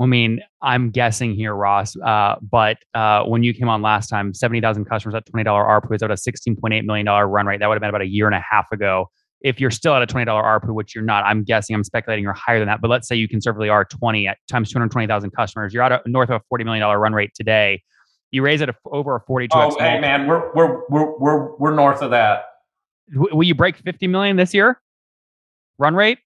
I 0.00 0.06
mean, 0.06 0.40
I'm 0.60 0.90
guessing 0.90 1.36
here, 1.36 1.54
Ross, 1.54 1.96
uh, 1.96 2.34
but 2.42 2.78
uh, 2.94 3.22
when 3.22 3.44
you 3.44 3.54
came 3.54 3.68
on 3.68 3.80
last 3.80 4.08
time, 4.08 4.34
70,000 4.34 4.86
customers 4.86 5.14
at 5.14 5.24
$20 5.26 5.44
ARPU 5.44 5.94
is 5.94 6.02
at 6.02 6.10
a 6.10 6.14
$16.8 6.14 6.84
million 6.84 7.06
run 7.06 7.46
rate. 7.46 7.60
That 7.60 7.68
would 7.68 7.76
have 7.76 7.80
been 7.80 7.90
about 7.90 8.02
a 8.02 8.08
year 8.08 8.26
and 8.26 8.34
a 8.34 8.42
half 8.50 8.66
ago. 8.72 9.06
If 9.42 9.60
you're 9.60 9.70
still 9.70 9.94
at 9.94 10.02
a 10.02 10.06
$20 10.12 10.26
ARPU, 10.26 10.74
which 10.74 10.96
you're 10.96 11.04
not, 11.04 11.24
I'm 11.24 11.44
guessing, 11.44 11.76
I'm 11.76 11.84
speculating 11.84 12.24
you're 12.24 12.32
higher 12.32 12.58
than 12.58 12.66
that. 12.66 12.80
But 12.80 12.90
let's 12.90 13.06
say 13.06 13.14
you 13.14 13.28
conservatively 13.28 13.68
are 13.68 13.84
20 13.84 14.26
at 14.26 14.38
times 14.50 14.70
220,000 14.70 15.30
customers. 15.30 15.72
You're 15.72 15.84
at 15.84 15.92
a 15.92 16.00
north 16.06 16.28
of 16.28 16.42
a 16.42 16.52
$40 16.52 16.64
million 16.64 16.84
run 16.84 17.12
rate 17.12 17.30
today. 17.36 17.84
You 18.32 18.42
raise 18.42 18.62
it 18.62 18.70
over 18.84 19.14
a 19.14 19.20
42. 19.20 19.56
Oh, 19.56 19.76
hey, 19.78 20.00
man, 20.00 20.26
we're, 20.26 20.52
we're, 20.56 20.80
we're, 20.88 21.18
we're, 21.20 21.56
we're 21.56 21.74
north 21.76 22.02
of 22.02 22.10
that. 22.10 22.46
Will 23.12 23.44
you 23.44 23.54
break 23.54 23.76
50 23.76 24.08
million 24.08 24.36
this 24.36 24.52
year? 24.52 24.80
Run 25.78 25.94
rate? 25.94 26.18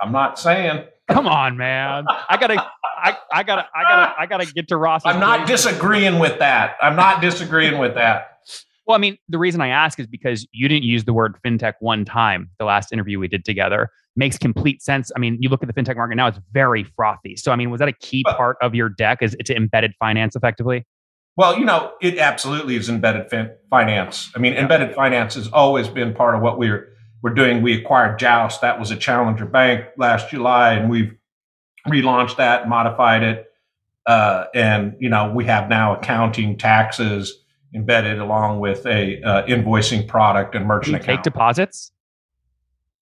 I'm 0.00 0.12
not 0.12 0.38
saying. 0.38 0.84
Come 1.08 1.26
on, 1.26 1.56
man. 1.56 2.04
I 2.28 2.36
gotta, 2.38 2.54
I, 2.96 3.16
I 3.32 3.42
gotta, 3.42 3.66
I 3.74 3.82
gotta, 3.82 4.14
I 4.20 4.26
gotta 4.26 4.46
get 4.46 4.68
to 4.68 4.76
Ross. 4.76 5.02
I'm 5.04 5.20
not 5.20 5.46
disagreeing 5.46 6.18
with 6.18 6.38
that. 6.38 6.76
I'm 6.80 6.96
not 6.96 7.20
disagreeing 7.20 7.78
with 7.78 7.94
that. 7.94 8.38
Well, 8.86 8.96
I 8.96 8.98
mean, 8.98 9.18
the 9.28 9.38
reason 9.38 9.60
I 9.60 9.68
ask 9.68 10.00
is 10.00 10.06
because 10.06 10.46
you 10.52 10.68
didn't 10.68 10.84
use 10.84 11.04
the 11.04 11.12
word 11.12 11.36
fintech 11.44 11.74
one 11.80 12.04
time. 12.04 12.50
The 12.58 12.64
last 12.64 12.92
interview 12.92 13.18
we 13.18 13.28
did 13.28 13.44
together 13.44 13.90
makes 14.16 14.38
complete 14.38 14.82
sense. 14.82 15.12
I 15.14 15.18
mean, 15.18 15.38
you 15.40 15.48
look 15.48 15.62
at 15.62 15.72
the 15.72 15.80
fintech 15.80 15.96
market 15.96 16.16
now; 16.16 16.28
it's 16.28 16.40
very 16.52 16.84
frothy. 16.84 17.36
So, 17.36 17.52
I 17.52 17.56
mean, 17.56 17.70
was 17.70 17.78
that 17.78 17.88
a 17.88 17.92
key 17.92 18.24
part 18.24 18.56
of 18.60 18.74
your 18.74 18.88
deck? 18.88 19.18
Is 19.20 19.36
it 19.38 19.50
embedded 19.50 19.94
finance 19.98 20.34
effectively? 20.34 20.86
Well, 21.36 21.58
you 21.58 21.64
know, 21.64 21.92
it 22.00 22.18
absolutely 22.18 22.76
is 22.76 22.88
embedded 22.88 23.30
fin- 23.30 23.52
finance. 23.70 24.30
I 24.34 24.40
mean, 24.40 24.54
embedded 24.54 24.94
finance 24.94 25.34
has 25.34 25.48
always 25.48 25.88
been 25.88 26.12
part 26.12 26.34
of 26.34 26.42
what 26.42 26.58
we're 26.58 26.88
we're 27.22 27.34
doing. 27.34 27.62
We 27.62 27.74
acquired 27.74 28.18
Joust. 28.18 28.60
That 28.60 28.78
was 28.78 28.90
a 28.90 28.96
challenger 28.96 29.46
bank 29.46 29.86
last 29.96 30.30
July, 30.30 30.74
and 30.74 30.90
we've 30.90 31.14
relaunched 31.86 32.36
that, 32.36 32.68
modified 32.68 33.22
it, 33.22 33.52
uh, 34.06 34.44
and 34.54 34.96
you 35.00 35.08
know 35.08 35.32
we 35.34 35.44
have 35.44 35.68
now 35.68 35.96
accounting, 35.96 36.56
taxes 36.56 37.42
embedded 37.74 38.18
along 38.18 38.60
with 38.60 38.84
a 38.86 39.22
uh, 39.22 39.46
invoicing 39.46 40.06
product 40.06 40.54
and 40.54 40.66
merchant 40.66 40.96
account. 40.96 41.18
Take 41.18 41.22
deposits. 41.22 41.92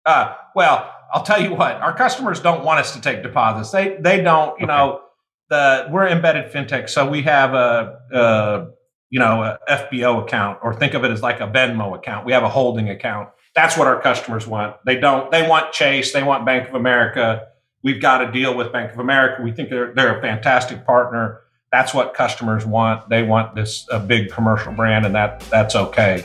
Uh, 0.05 0.35
well, 0.55 0.93
I'll 1.13 1.23
tell 1.23 1.41
you 1.41 1.55
what. 1.55 1.77
Our 1.77 1.95
customers 1.95 2.41
don't 2.41 2.65
want 2.65 2.81
us 2.81 2.95
to 2.95 3.01
take 3.01 3.23
deposits. 3.23 3.71
They 3.71 3.97
they 4.01 4.21
don't. 4.21 4.59
You 4.59 4.67
okay. 4.67 4.67
know, 4.67 5.03
the 5.49 5.89
we're 5.91 6.09
embedded 6.09 6.53
fintech, 6.53 6.89
so 6.89 7.09
we 7.09 7.23
have 7.23 7.55
a, 7.55 7.99
a 8.13 8.67
you 9.11 9.21
know 9.21 9.43
a 9.43 9.59
FBO 9.71 10.23
account, 10.23 10.59
or 10.63 10.75
think 10.75 10.95
of 10.95 11.05
it 11.05 11.13
as 11.13 11.23
like 11.23 11.41
a 11.41 11.47
Venmo 11.47 11.95
account. 11.95 12.27
We 12.27 12.33
have 12.33 12.43
a 12.43 12.49
holding 12.49 12.91
account 12.91 13.29
that's 13.59 13.77
what 13.77 13.89
our 13.89 14.01
customers 14.01 14.47
want. 14.47 14.77
They 14.85 15.01
don't. 15.01 15.33
They 15.33 15.49
want 15.49 15.73
Chase. 15.73 16.13
They 16.13 16.23
want 16.23 16.47
Bank 16.47 16.69
of 16.69 16.77
America. 16.77 17.49
We've 17.83 18.01
got 18.01 18.19
to 18.19 18.31
deal 18.31 18.57
with 18.57 18.73
Bank 18.73 18.93
of 18.93 19.01
America. 19.01 19.43
We 19.43 19.51
think 19.51 19.69
they're 19.69 19.93
they're 19.95 20.17
a 20.17 20.23
fantastic 20.23 20.87
partner. 20.87 21.41
That's 21.73 21.93
what 21.93 22.15
customers 22.15 22.65
want. 22.65 23.09
They 23.09 23.25
want 23.25 23.57
this 23.57 23.85
a 23.91 23.99
big 23.99 24.31
commercial 24.31 24.73
brand, 24.73 25.07
and 25.07 25.15
that 25.17 25.41
that's 25.51 25.75
okay. 25.75 26.25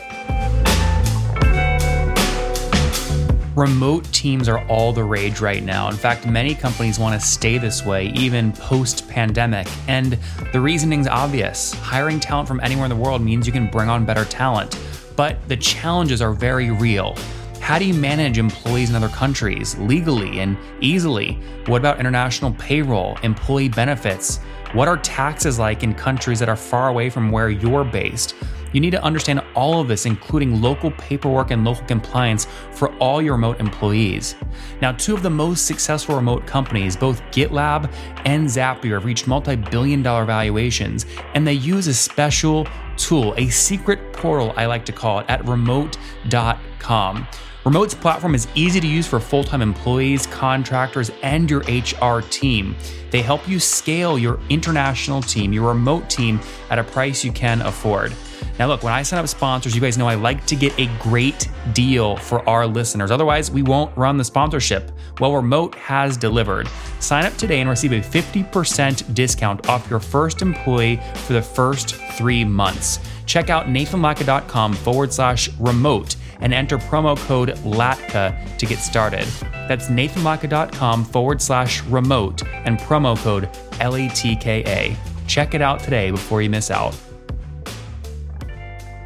Remote 3.56 4.04
teams 4.12 4.48
are 4.48 4.64
all 4.68 4.92
the 4.92 5.02
rage 5.02 5.40
right 5.40 5.62
now. 5.62 5.88
In 5.88 5.96
fact, 5.96 6.26
many 6.26 6.54
companies 6.54 7.00
want 7.00 7.20
to 7.20 7.26
stay 7.26 7.58
this 7.58 7.84
way 7.84 8.06
even 8.14 8.52
post 8.52 9.08
pandemic. 9.08 9.66
And 9.88 10.18
the 10.52 10.60
reasoning's 10.60 11.08
obvious 11.08 11.72
hiring 11.74 12.20
talent 12.20 12.46
from 12.46 12.60
anywhere 12.60 12.84
in 12.84 12.90
the 12.90 12.96
world 12.96 13.22
means 13.22 13.44
you 13.44 13.52
can 13.52 13.68
bring 13.68 13.88
on 13.88 14.04
better 14.04 14.24
talent 14.24 14.76
but 15.16 15.36
the 15.48 15.56
challenges 15.56 16.20
are 16.20 16.32
very 16.32 16.70
real. 16.70 17.16
How 17.60 17.78
do 17.78 17.86
you 17.86 17.94
manage 17.94 18.36
employees 18.36 18.90
in 18.90 18.96
other 18.96 19.08
countries 19.08 19.76
legally 19.78 20.40
and 20.40 20.56
easily? 20.80 21.38
What 21.66 21.78
about 21.78 21.98
international 21.98 22.52
payroll, 22.58 23.16
employee 23.22 23.70
benefits? 23.70 24.38
What 24.74 24.86
are 24.88 24.98
taxes 24.98 25.58
like 25.58 25.82
in 25.82 25.94
countries 25.94 26.38
that 26.40 26.48
are 26.48 26.56
far 26.56 26.88
away 26.88 27.08
from 27.08 27.30
where 27.30 27.48
you're 27.48 27.84
based? 27.84 28.34
You 28.74 28.80
need 28.80 28.90
to 28.90 29.02
understand 29.02 29.40
all 29.54 29.80
of 29.80 29.88
this, 29.88 30.04
including 30.04 30.60
local 30.60 30.90
paperwork 30.90 31.52
and 31.52 31.64
local 31.64 31.86
compliance 31.86 32.46
for 32.72 32.92
all 32.96 33.22
your 33.22 33.34
remote 33.34 33.60
employees. 33.60 34.34
Now, 34.82 34.92
two 34.92 35.14
of 35.14 35.22
the 35.22 35.30
most 35.30 35.64
successful 35.64 36.16
remote 36.16 36.44
companies, 36.46 36.96
both 36.96 37.22
GitLab 37.30 37.90
and 38.24 38.46
Zapier, 38.46 38.94
have 38.94 39.04
reached 39.04 39.26
multi 39.28 39.54
billion 39.56 40.02
dollar 40.02 40.24
valuations, 40.24 41.06
and 41.34 41.46
they 41.46 41.54
use 41.54 41.86
a 41.86 41.94
special 41.94 42.66
tool, 42.96 43.32
a 43.36 43.48
secret 43.48 44.12
portal, 44.12 44.52
I 44.56 44.66
like 44.66 44.84
to 44.86 44.92
call 44.92 45.20
it, 45.20 45.26
at 45.28 45.46
remote.com. 45.46 47.28
Remote's 47.64 47.94
platform 47.94 48.34
is 48.34 48.46
easy 48.54 48.78
to 48.78 48.86
use 48.86 49.06
for 49.06 49.18
full 49.18 49.42
time 49.42 49.62
employees, 49.62 50.26
contractors, 50.26 51.10
and 51.22 51.50
your 51.50 51.60
HR 51.60 52.20
team. 52.20 52.76
They 53.10 53.22
help 53.22 53.48
you 53.48 53.58
scale 53.58 54.18
your 54.18 54.38
international 54.50 55.22
team, 55.22 55.50
your 55.50 55.68
remote 55.68 56.10
team, 56.10 56.40
at 56.68 56.78
a 56.78 56.84
price 56.84 57.24
you 57.24 57.32
can 57.32 57.62
afford. 57.62 58.12
Now, 58.58 58.66
look, 58.68 58.82
when 58.82 58.92
I 58.92 59.02
sign 59.02 59.18
up 59.18 59.28
sponsors, 59.28 59.74
you 59.74 59.80
guys 59.80 59.96
know 59.96 60.06
I 60.06 60.14
like 60.14 60.44
to 60.46 60.54
get 60.54 60.78
a 60.78 60.86
great 61.00 61.48
deal 61.72 62.16
for 62.16 62.46
our 62.46 62.66
listeners. 62.66 63.10
Otherwise, 63.10 63.50
we 63.50 63.62
won't 63.62 63.96
run 63.96 64.18
the 64.18 64.24
sponsorship. 64.24 64.92
Well, 65.18 65.34
Remote 65.34 65.74
has 65.76 66.18
delivered. 66.18 66.68
Sign 67.00 67.24
up 67.24 67.34
today 67.36 67.60
and 67.60 67.70
receive 67.70 67.92
a 67.92 68.00
50% 68.00 69.14
discount 69.14 69.68
off 69.70 69.88
your 69.88 70.00
first 70.00 70.42
employee 70.42 71.00
for 71.14 71.32
the 71.32 71.42
first 71.42 71.96
three 72.18 72.44
months. 72.44 73.00
Check 73.24 73.48
out 73.48 73.66
nathanlatka.com 73.66 74.74
forward 74.74 75.12
slash 75.12 75.48
remote 75.58 76.16
and 76.44 76.54
enter 76.54 76.78
promo 76.78 77.16
code 77.16 77.56
LATKA 77.64 78.56
to 78.58 78.66
get 78.66 78.78
started. 78.78 79.26
That's 79.66 79.88
nathanlatka.com 79.88 81.04
forward 81.06 81.42
slash 81.42 81.82
remote 81.84 82.46
and 82.46 82.78
promo 82.78 83.16
code 83.16 83.48
L 83.80 83.96
A 83.96 84.08
T 84.10 84.36
K 84.36 84.62
A. 84.66 84.96
Check 85.26 85.54
it 85.54 85.62
out 85.62 85.80
today 85.80 86.10
before 86.10 86.42
you 86.42 86.50
miss 86.50 86.70
out. 86.70 86.94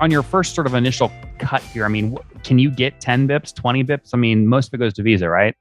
On 0.01 0.11
your 0.11 0.23
first 0.23 0.55
sort 0.55 0.67
of 0.67 0.75
initial 0.75 1.11
cut 1.39 1.63
here, 1.63 1.85
I 1.85 1.89
mean, 1.89 2.19
can 2.45 2.59
you 2.59 2.71
get 2.71 3.01
10 3.01 3.29
bips, 3.29 3.55
20 3.55 3.85
bips? 3.85 4.11
I 4.13 4.17
mean, 4.17 4.47
most 4.47 4.69
of 4.69 4.75
it 4.75 4.79
goes 4.79 4.95
to 4.95 5.03
Visa, 5.03 5.29
right? 5.29 5.55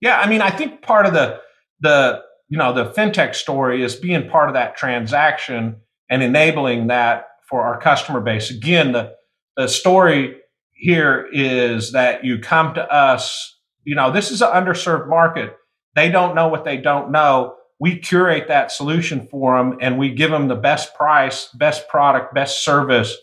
Yeah, 0.00 0.18
I 0.20 0.28
mean, 0.28 0.40
I 0.40 0.50
think 0.50 0.82
part 0.82 1.04
of 1.04 1.12
the 1.12 1.40
the 1.80 2.22
you 2.48 2.58
know 2.58 2.72
the 2.72 2.86
fintech 2.92 3.34
story 3.34 3.82
is 3.82 3.96
being 3.96 4.28
part 4.28 4.48
of 4.48 4.54
that 4.54 4.76
transaction 4.76 5.76
and 6.08 6.22
enabling 6.22 6.86
that 6.88 7.26
for 7.48 7.62
our 7.62 7.80
customer 7.80 8.20
base. 8.20 8.50
Again, 8.50 8.92
the 8.92 9.14
the 9.56 9.68
story 9.68 10.39
here 10.80 11.28
is 11.30 11.92
that 11.92 12.24
you 12.24 12.38
come 12.38 12.72
to 12.72 12.82
us, 12.92 13.58
you 13.84 13.94
know, 13.94 14.10
this 14.10 14.30
is 14.30 14.40
an 14.40 14.48
underserved 14.48 15.08
market. 15.08 15.54
They 15.94 16.10
don't 16.10 16.34
know 16.34 16.48
what 16.48 16.64
they 16.64 16.78
don't 16.78 17.12
know. 17.12 17.56
We 17.78 17.98
curate 17.98 18.48
that 18.48 18.72
solution 18.72 19.28
for 19.30 19.58
them 19.58 19.76
and 19.82 19.98
we 19.98 20.14
give 20.14 20.30
them 20.30 20.48
the 20.48 20.56
best 20.56 20.94
price, 20.94 21.48
best 21.54 21.86
product, 21.88 22.34
best 22.34 22.64
service 22.64 23.14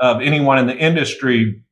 of 0.00 0.22
anyone 0.22 0.58
in 0.58 0.66
the 0.66 0.76
industry. 0.76 1.62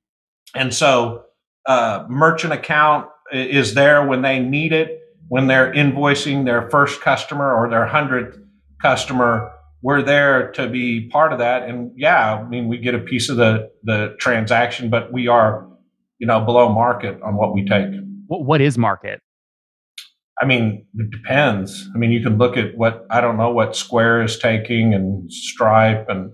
And 0.54 0.75
so, 0.75 1.25
uh, 1.64 2.04
merchant 2.09 2.52
account 2.52 3.09
is 3.32 3.73
there 3.73 4.06
when 4.06 4.20
they 4.20 4.40
need 4.40 4.75
it, 4.75 5.00
when 5.28 5.47
they're 5.47 5.73
invoicing 5.73 6.44
their 6.44 6.68
first 6.68 7.00
customer 7.00 7.54
or 7.54 7.70
their 7.70 7.87
hundredth 7.87 8.38
customer 8.82 9.52
we're 9.82 10.02
there 10.02 10.52
to 10.52 10.68
be 10.68 11.08
part 11.08 11.32
of 11.32 11.38
that. 11.38 11.68
And 11.68 11.92
yeah, 11.96 12.34
I 12.34 12.49
mean, 12.49 12.68
we 12.68 12.78
get 12.78 12.94
a 12.94 12.99
piece 12.99 13.28
of 13.28 13.37
the 13.37 13.70
the 13.82 14.14
transaction, 14.18 14.90
but 14.90 15.12
we 15.12 15.28
are, 15.28 15.66
you 16.18 16.26
know, 16.26 16.40
below 16.40 16.68
market 16.72 17.20
on 17.22 17.37
what 17.37 17.54
we 17.54 17.64
take. 17.64 17.87
What, 18.26 18.44
what 18.44 18.60
is 18.60 18.76
market? 18.76 19.20
I 20.40 20.46
mean, 20.46 20.87
it 20.94 21.10
depends. 21.10 21.88
I 21.94 21.99
mean, 21.99 22.10
you 22.10 22.22
can 22.22 22.38
look 22.38 22.56
at 22.56 22.76
what 22.76 23.06
I 23.10 23.20
don't 23.20 23.37
know 23.37 23.50
what 23.50 23.76
Square 23.76 24.22
is 24.22 24.38
taking 24.38 24.94
and 24.94 25.30
Stripe, 25.30 26.06
and 26.08 26.32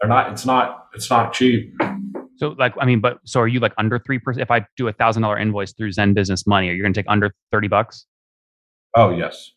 they're 0.00 0.08
not. 0.08 0.32
It's 0.32 0.46
not. 0.46 0.86
It's 0.94 1.10
not 1.10 1.32
cheap. 1.32 1.72
So, 2.38 2.54
like, 2.58 2.74
I 2.80 2.86
mean, 2.86 3.00
but 3.00 3.18
so 3.24 3.40
are 3.40 3.48
you 3.48 3.60
like 3.60 3.72
under 3.78 3.98
three 3.98 4.18
percent? 4.18 4.42
If 4.42 4.50
I 4.50 4.66
do 4.76 4.88
a 4.88 4.92
thousand 4.92 5.22
dollar 5.22 5.38
invoice 5.38 5.72
through 5.72 5.92
Zen 5.92 6.14
Business 6.14 6.46
Money, 6.46 6.68
are 6.68 6.72
you 6.72 6.82
going 6.82 6.92
to 6.92 7.00
take 7.00 7.08
under 7.08 7.32
thirty 7.52 7.68
bucks? 7.68 8.06
Oh 8.94 9.10
yes. 9.10 9.52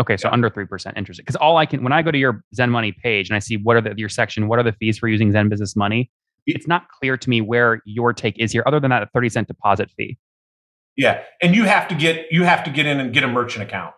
Okay, 0.00 0.16
so 0.16 0.28
yeah. 0.28 0.32
under 0.32 0.48
three 0.48 0.66
percent 0.66 0.96
interest. 0.96 1.20
Because 1.20 1.36
all 1.36 1.58
I 1.58 1.66
can 1.66 1.84
when 1.84 1.92
I 1.92 2.02
go 2.02 2.10
to 2.10 2.18
your 2.18 2.42
Zen 2.54 2.70
Money 2.70 2.92
page 2.92 3.28
and 3.28 3.36
I 3.36 3.38
see 3.38 3.56
what 3.56 3.76
are 3.76 3.80
the 3.80 3.94
your 3.96 4.08
section, 4.08 4.48
what 4.48 4.58
are 4.58 4.62
the 4.62 4.72
fees 4.72 4.98
for 4.98 5.08
using 5.08 5.30
Zen 5.30 5.48
Business 5.48 5.76
Money? 5.76 6.10
It's 6.46 6.66
not 6.66 6.88
clear 6.88 7.16
to 7.16 7.30
me 7.30 7.40
where 7.42 7.82
your 7.84 8.12
take 8.12 8.38
is 8.38 8.50
here, 8.50 8.62
other 8.66 8.80
than 8.80 8.90
that 8.90 9.02
a 9.02 9.06
thirty 9.12 9.28
cent 9.28 9.46
deposit 9.46 9.90
fee. 9.90 10.16
Yeah, 10.96 11.22
and 11.42 11.54
you 11.54 11.64
have 11.64 11.86
to 11.88 11.94
get 11.94 12.26
you 12.30 12.44
have 12.44 12.64
to 12.64 12.70
get 12.70 12.86
in 12.86 12.98
and 12.98 13.12
get 13.12 13.22
a 13.22 13.28
merchant 13.28 13.62
account. 13.62 13.94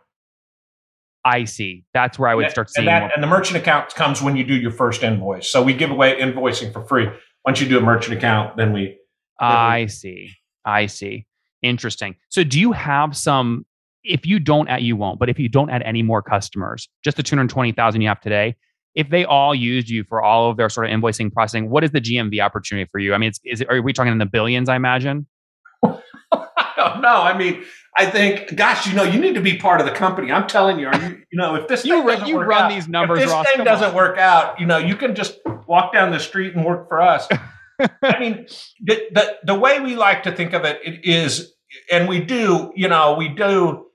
I 1.25 1.45
see. 1.45 1.85
That's 1.95 2.19
where 2.19 2.29
I 2.29 2.35
would 2.35 2.51
start 2.51 2.71
seeing. 2.71 2.89
And, 2.89 3.05
that, 3.05 3.13
and 3.15 3.23
the 3.23 3.29
merchant 3.29 3.57
account 3.57 3.95
comes 3.95 4.21
when 4.21 4.37
you 4.37 4.43
do 4.43 4.55
your 4.55 4.73
first 4.73 5.05
invoice. 5.05 5.49
So 5.49 5.63
we 5.63 5.73
give 5.73 5.91
away 5.91 6.19
invoicing 6.19 6.73
for 6.73 6.85
free. 6.85 7.09
Once 7.45 7.61
you 7.61 7.69
do 7.69 7.79
a 7.79 7.81
merchant 7.81 8.17
account, 8.17 8.57
then 8.57 8.73
we. 8.73 8.99
I 9.39 9.87
see. 9.87 10.31
I 10.65 10.87
see. 10.87 11.27
Interesting. 11.63 12.17
So, 12.29 12.43
do 12.43 12.59
you 12.59 12.73
have 12.73 13.17
some 13.17 13.67
if 14.05 14.27
you 14.27 14.39
don't 14.39 14.69
add, 14.69 14.83
you 14.83 14.97
won't, 14.97 15.19
but 15.19 15.29
if 15.29 15.39
you 15.39 15.49
don't 15.49 15.71
add 15.71 15.83
any 15.83 16.03
more 16.03 16.23
customers, 16.23 16.89
just 17.05 17.17
the 17.17 17.23
220,000 17.23 18.01
you 18.01 18.09
have 18.09 18.21
today, 18.21 18.57
if 18.95 19.09
they 19.09 19.25
all 19.25 19.55
used 19.55 19.89
you 19.89 20.05
for 20.05 20.23
all 20.23 20.51
of 20.51 20.57
their 20.57 20.69
sort 20.69 20.91
of 20.91 20.93
invoicing 20.93 21.33
processing, 21.33 21.71
what 21.71 21.83
is 21.85 21.93
the 21.93 22.01
GMV 22.01 22.41
opportunity 22.41 22.89
for 22.91 22.99
you? 22.99 23.15
I 23.15 23.19
mean, 23.19 23.29
it's, 23.29 23.41
is 23.45 23.61
it, 23.61 23.71
are 23.71 23.81
we 23.81 23.93
talking 23.93 24.13
in 24.13 24.19
the 24.19 24.27
billions, 24.27 24.69
I 24.69 24.77
imagine? 24.77 25.27
I 25.85 26.73
don't 26.77 27.01
know. 27.01 27.23
I 27.23 27.37
mean, 27.37 27.65
I 27.97 28.07
think, 28.07 28.55
gosh, 28.55 28.87
you 28.87 28.95
know, 28.95 29.03
you 29.03 29.21
need 29.21 29.35
to 29.35 29.41
be 29.41 29.57
part 29.57 29.81
of 29.81 29.87
the 29.87 29.93
company. 29.93 30.33
I'm 30.33 30.47
telling 30.47 30.79
you, 30.79 30.91
you, 30.93 31.23
you 31.33 31.39
know, 31.39 31.55
if 31.55 31.69
this 31.69 31.85
you, 31.85 32.03
run, 32.03 32.27
you 32.27 32.41
run 32.41 32.65
out, 32.65 32.69
these 32.71 32.89
numbers, 32.89 33.19
if 33.19 33.25
this 33.27 33.33
Ross, 33.33 33.47
thing 33.49 33.65
doesn't 33.65 33.91
on. 33.91 33.95
work 33.95 34.19
out, 34.19 34.59
you 34.61 34.67
know, 34.67 34.79
you 34.79 34.97
can 34.97 35.15
just 35.15 35.39
walk 35.67 35.93
down 35.93 36.11
the 36.11 36.21
street 36.21 36.55
and 36.55 36.65
work 36.65 36.89
for 36.89 37.01
us. 37.01 37.29
I 38.03 38.19
mean, 38.19 38.47
the, 38.83 39.03
the 39.13 39.37
the 39.45 39.55
way 39.59 39.81
we 39.81 39.97
like 39.97 40.23
to 40.25 40.33
think 40.33 40.53
of 40.53 40.65
it, 40.65 40.81
it 40.85 41.05
is, 41.05 41.53
and 41.91 42.09
we 42.09 42.21
do, 42.21 42.73
you 42.77 42.89
know, 42.89 43.15
we 43.15 43.29
do 43.29 43.87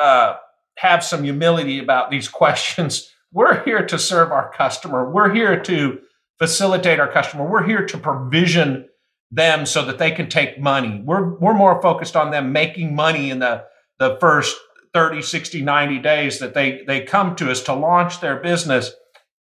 uh, 0.00 0.36
have 0.78 1.04
some 1.04 1.24
humility 1.24 1.78
about 1.78 2.10
these 2.10 2.28
questions. 2.42 3.08
We're 3.32 3.64
here 3.64 3.86
to 3.86 3.98
serve 3.98 4.30
our 4.30 4.52
customer. 4.52 5.10
We're 5.10 5.32
here 5.32 5.60
to 5.62 6.00
facilitate 6.38 7.00
our 7.00 7.10
customer. 7.10 7.48
We're 7.48 7.66
here 7.66 7.86
to 7.86 7.98
provision 7.98 8.88
them 9.30 9.64
so 9.64 9.84
that 9.86 9.98
they 9.98 10.10
can 10.10 10.28
take 10.28 10.60
money. 10.60 11.02
We're, 11.04 11.38
we're 11.38 11.54
more 11.54 11.80
focused 11.80 12.16
on 12.16 12.30
them 12.30 12.52
making 12.52 12.94
money 12.94 13.30
in 13.30 13.38
the, 13.38 13.64
the 13.98 14.18
first 14.20 14.56
30, 14.92 15.22
60, 15.22 15.62
90 15.62 15.98
days 16.00 16.38
that 16.40 16.52
they, 16.52 16.82
they 16.86 17.00
come 17.02 17.34
to 17.36 17.50
us 17.50 17.62
to 17.62 17.74
launch 17.74 18.20
their 18.20 18.36
business 18.36 18.92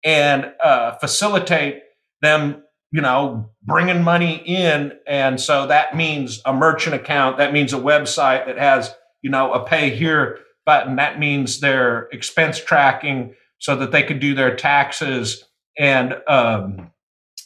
and 0.03 0.51
uh, 0.61 0.97
facilitate 0.97 1.83
them, 2.21 2.63
you 2.91 3.01
know, 3.01 3.51
bringing 3.63 4.03
money 4.03 4.35
in. 4.45 4.93
And 5.07 5.39
so 5.39 5.67
that 5.67 5.95
means 5.95 6.41
a 6.45 6.53
merchant 6.53 6.95
account. 6.95 7.37
That 7.37 7.53
means 7.53 7.73
a 7.73 7.77
website 7.77 8.45
that 8.47 8.57
has 8.57 8.93
you 9.27 9.31
know, 9.31 9.51
a 9.51 9.65
pay 9.65 9.89
here 9.93 10.39
button. 10.65 10.95
That 10.95 11.19
means 11.19 11.59
their 11.59 12.07
expense 12.13 12.63
tracking 12.63 13.35
so 13.57 13.75
that 13.75 13.91
they 13.91 14.01
can 14.01 14.19
do 14.19 14.33
their 14.33 14.55
taxes 14.55 15.43
and 15.77 16.15
um, 16.29 16.91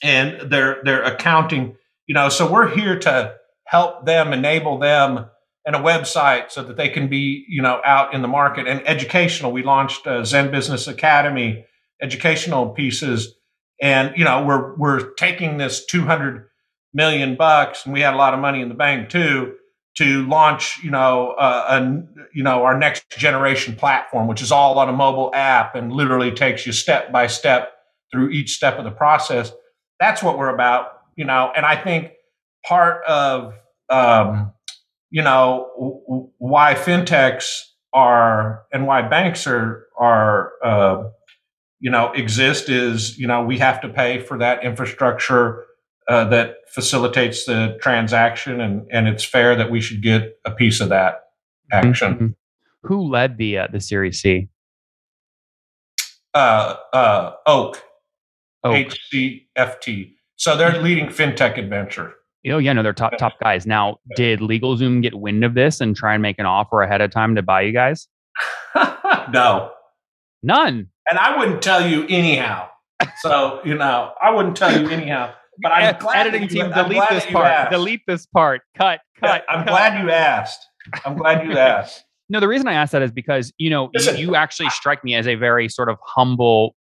and 0.04 0.52
their 0.52 0.80
their 0.84 1.02
accounting. 1.02 1.76
You 2.06 2.14
know, 2.14 2.30
so 2.30 2.48
we're 2.48 2.70
here 2.70 3.00
to 3.00 3.34
help 3.66 4.06
them, 4.06 4.32
enable 4.32 4.78
them, 4.78 5.26
and 5.66 5.76
a 5.76 5.80
website 5.80 6.52
so 6.52 6.62
that 6.64 6.78
they 6.78 6.88
can 6.88 7.08
be 7.08 7.46
you 7.50 7.64
know 7.64 7.82
out 7.84 8.14
in 8.14 8.22
the 8.22 8.28
market 8.28 8.68
and 8.68 8.88
educational. 8.88 9.52
We 9.52 9.64
launched 9.64 10.08
Zen 10.24 10.52
Business 10.52 10.88
Academy 10.88 11.66
educational 12.00 12.70
pieces, 12.70 13.34
and 13.82 14.14
you 14.16 14.24
know 14.24 14.46
we're 14.46 14.76
we're 14.76 15.14
taking 15.14 15.58
this 15.58 15.84
two 15.84 16.04
hundred 16.04 16.46
million 16.94 17.36
bucks, 17.38 17.86
and 17.86 17.94
we 17.94 18.02
had 18.02 18.14
a 18.14 18.18
lot 18.18 18.36
of 18.36 18.40
money 18.40 18.62
in 18.62 18.70
the 18.70 18.76
bank 18.76 19.10
too 19.10 19.56
to 19.98 20.26
launch, 20.28 20.80
you 20.84 20.92
know, 20.92 21.32
uh, 21.32 21.66
a, 21.70 22.28
you 22.34 22.44
know, 22.44 22.64
our 22.64 22.78
next 22.78 23.10
generation 23.18 23.76
platform, 23.76 24.28
which 24.28 24.42
is 24.42 24.52
all 24.52 24.80
on 24.80 24.88
a 24.90 24.94
mobile 24.94 25.32
app 25.34 25.76
and 25.76 25.92
literally 25.92 26.32
takes 26.32 26.66
you 26.66 26.72
step 26.72 27.12
by 27.12 27.28
step 27.28 27.74
through 28.12 28.30
each 28.30 28.52
step 28.52 28.78
of 28.78 28.86
the 28.86 28.92
process. 28.92 29.52
That's 30.00 30.24
what 30.24 30.38
we're 30.38 30.54
about, 30.54 30.88
you 31.16 31.26
know. 31.26 31.52
And 31.56 31.66
I 31.66 31.76
think 31.76 32.12
part 32.66 33.04
of, 33.06 33.54
um, 33.90 34.54
you 35.10 35.22
know, 35.22 35.70
w- 35.78 36.30
why 36.38 36.74
fintechs 36.74 37.60
are 37.94 38.64
and 38.72 38.88
why 38.88 39.02
banks 39.02 39.46
are 39.46 39.88
are, 40.00 40.54
uh, 40.64 41.04
you 41.82 41.92
know, 41.92 42.12
exist 42.14 42.70
is, 42.70 43.18
you 43.18 43.28
know, 43.28 43.44
we 43.44 43.58
have 43.58 43.82
to 43.82 43.90
pay 43.90 44.20
for 44.20 44.38
that 44.38 44.64
infrastructure 44.64 45.66
uh, 46.12 46.26
that 46.26 46.56
facilitates 46.68 47.46
the 47.46 47.78
transaction, 47.82 48.60
and 48.60 48.86
and 48.92 49.08
it's 49.08 49.24
fair 49.24 49.56
that 49.56 49.72
we 49.72 49.80
should 49.80 50.04
get 50.04 50.38
a 50.44 50.52
piece 50.52 50.82
of 50.82 50.90
that 50.90 51.24
action. 51.72 52.14
Mm-hmm. 52.14 52.28
Who 52.84 53.10
led 53.10 53.38
the 53.38 53.60
uh, 53.60 53.68
the 53.72 53.80
Series 53.80 54.20
C? 54.20 54.50
Uh, 56.34 56.76
uh, 56.92 57.32
Oak, 57.46 57.82
Oak, 58.66 58.76
HCFT. 58.76 60.16
So 60.36 60.58
they're 60.58 60.82
leading 60.82 61.08
fintech 61.08 61.58
adventure. 61.58 62.14
Oh 62.46 62.58
yeah, 62.58 62.74
no, 62.74 62.84
they're 62.84 62.92
top 62.92 63.14
top 63.18 63.40
guys. 63.42 63.66
Now, 63.66 64.00
did 64.18 64.42
LegalZoom 64.42 65.02
get 65.02 65.16
wind 65.16 65.46
of 65.46 65.54
this 65.54 65.80
and 65.80 65.96
try 65.96 66.14
and 66.14 66.22
make 66.22 66.40
an 66.40 66.46
offer 66.46 66.82
ahead 66.82 67.00
of 67.00 67.12
time 67.12 67.36
to 67.36 67.42
buy 67.42 67.62
you 67.62 67.72
guys? 67.72 68.10
no, 69.32 69.72
none. 70.44 70.90
And 71.10 71.20
I 71.20 71.38
wouldn't 71.38 71.62
tell 71.62 71.88
you 71.88 72.06
anyhow. 72.10 72.68
So 73.20 73.62
you 73.64 73.76
know, 73.76 74.12
I 74.22 74.32
wouldn't 74.32 74.58
tell 74.58 74.78
you 74.78 74.90
anyhow. 74.90 75.36
But 75.62 75.72
I'm 75.72 75.98
glad 76.00 76.28
editing 76.28 76.44
you, 76.44 76.48
team 76.50 76.74
I'm 76.74 76.84
delete 76.90 77.10
this 77.10 77.26
you 77.26 77.32
part. 77.34 77.48
asked. 77.48 77.72
Delete 77.72 78.02
this 78.08 78.26
part. 78.26 78.62
Cut. 78.76 79.00
Cut. 79.20 79.44
I'm 79.50 79.60
cut. 79.66 79.68
glad 79.68 80.04
you 80.04 80.10
asked. 80.10 80.66
I'm 81.06 81.16
glad 81.18 81.46
you 81.46 81.54
asked. 81.58 82.04
No, 82.30 82.40
the 82.40 82.48
reason 82.48 82.68
I 82.68 82.74
asked 82.74 82.94
that 82.94 83.02
is 83.02 83.12
because 83.12 83.52
you 83.58 83.70
know 83.70 83.86
you, 83.86 83.90
Listen. 83.96 84.18
you 84.18 84.36
actually 84.36 84.70
strike 84.70 85.04
me 85.04 85.16
as 85.16 85.28
a 85.28 85.36
very 85.36 85.68
sort 85.70 85.90
of 85.90 85.98
humble 86.06 86.76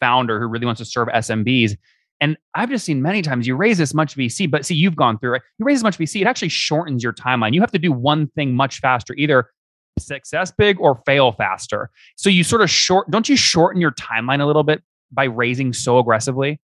founder 0.00 0.40
who 0.40 0.46
really 0.46 0.66
wants 0.66 0.78
to 0.80 0.84
serve 0.84 1.08
SMBs. 1.08 1.76
And 2.20 2.36
I've 2.54 2.70
just 2.70 2.84
seen 2.86 3.02
many 3.02 3.20
times 3.20 3.46
you 3.46 3.56
raise 3.56 3.76
this 3.76 3.92
much 3.92 4.16
VC, 4.16 4.50
but 4.50 4.64
see, 4.64 4.74
you've 4.74 4.96
gone 4.96 5.18
through 5.18 5.34
it. 5.36 5.42
You 5.58 5.66
raise 5.66 5.80
as 5.80 5.82
much 5.82 5.98
VC, 5.98 6.22
it 6.22 6.26
actually 6.26 6.48
shortens 6.48 7.02
your 7.02 7.12
timeline. 7.12 7.52
You 7.52 7.60
have 7.60 7.72
to 7.72 7.78
do 7.78 7.92
one 7.92 8.28
thing 8.28 8.54
much 8.54 8.80
faster, 8.80 9.12
either 9.14 9.50
success 9.98 10.52
big 10.56 10.80
or 10.80 11.02
fail 11.04 11.32
faster. 11.32 11.90
So 12.16 12.30
you 12.30 12.42
sort 12.44 12.62
of 12.62 12.70
short, 12.70 13.10
don't 13.10 13.28
you 13.28 13.36
shorten 13.36 13.80
your 13.80 13.92
timeline 13.92 14.40
a 14.40 14.46
little 14.46 14.62
bit 14.62 14.82
by 15.12 15.24
raising 15.24 15.72
so 15.72 15.98
aggressively? 15.98 16.60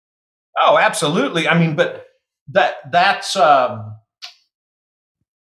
Oh, 0.59 0.79
absolutely. 0.79 1.49
I 1.49 1.59
mean, 1.59 1.77
but 1.77 2.07
that 2.49 2.77
that's 2.91 3.37
um 3.37 3.97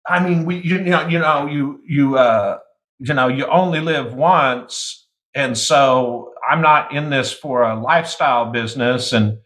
I 0.07 0.25
mean, 0.25 0.45
we 0.45 0.57
you 0.61 0.81
know, 0.81 1.07
you 1.07 1.19
know, 1.19 1.45
you 1.47 1.79
you 1.87 2.17
uh 2.17 2.57
you 2.99 3.13
know, 3.13 3.27
you 3.27 3.45
only 3.47 3.79
live 3.79 4.13
once. 4.13 5.07
And 5.35 5.57
so 5.57 6.33
I'm 6.49 6.61
not 6.61 6.93
in 6.93 7.09
this 7.09 7.31
for 7.33 7.63
a 7.63 7.79
lifestyle 7.79 8.51
business. 8.51 9.13
And 9.13 9.39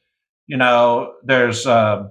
you 0.47 0.57
know, 0.57 1.13
there's 1.23 1.65
uh 1.67 2.07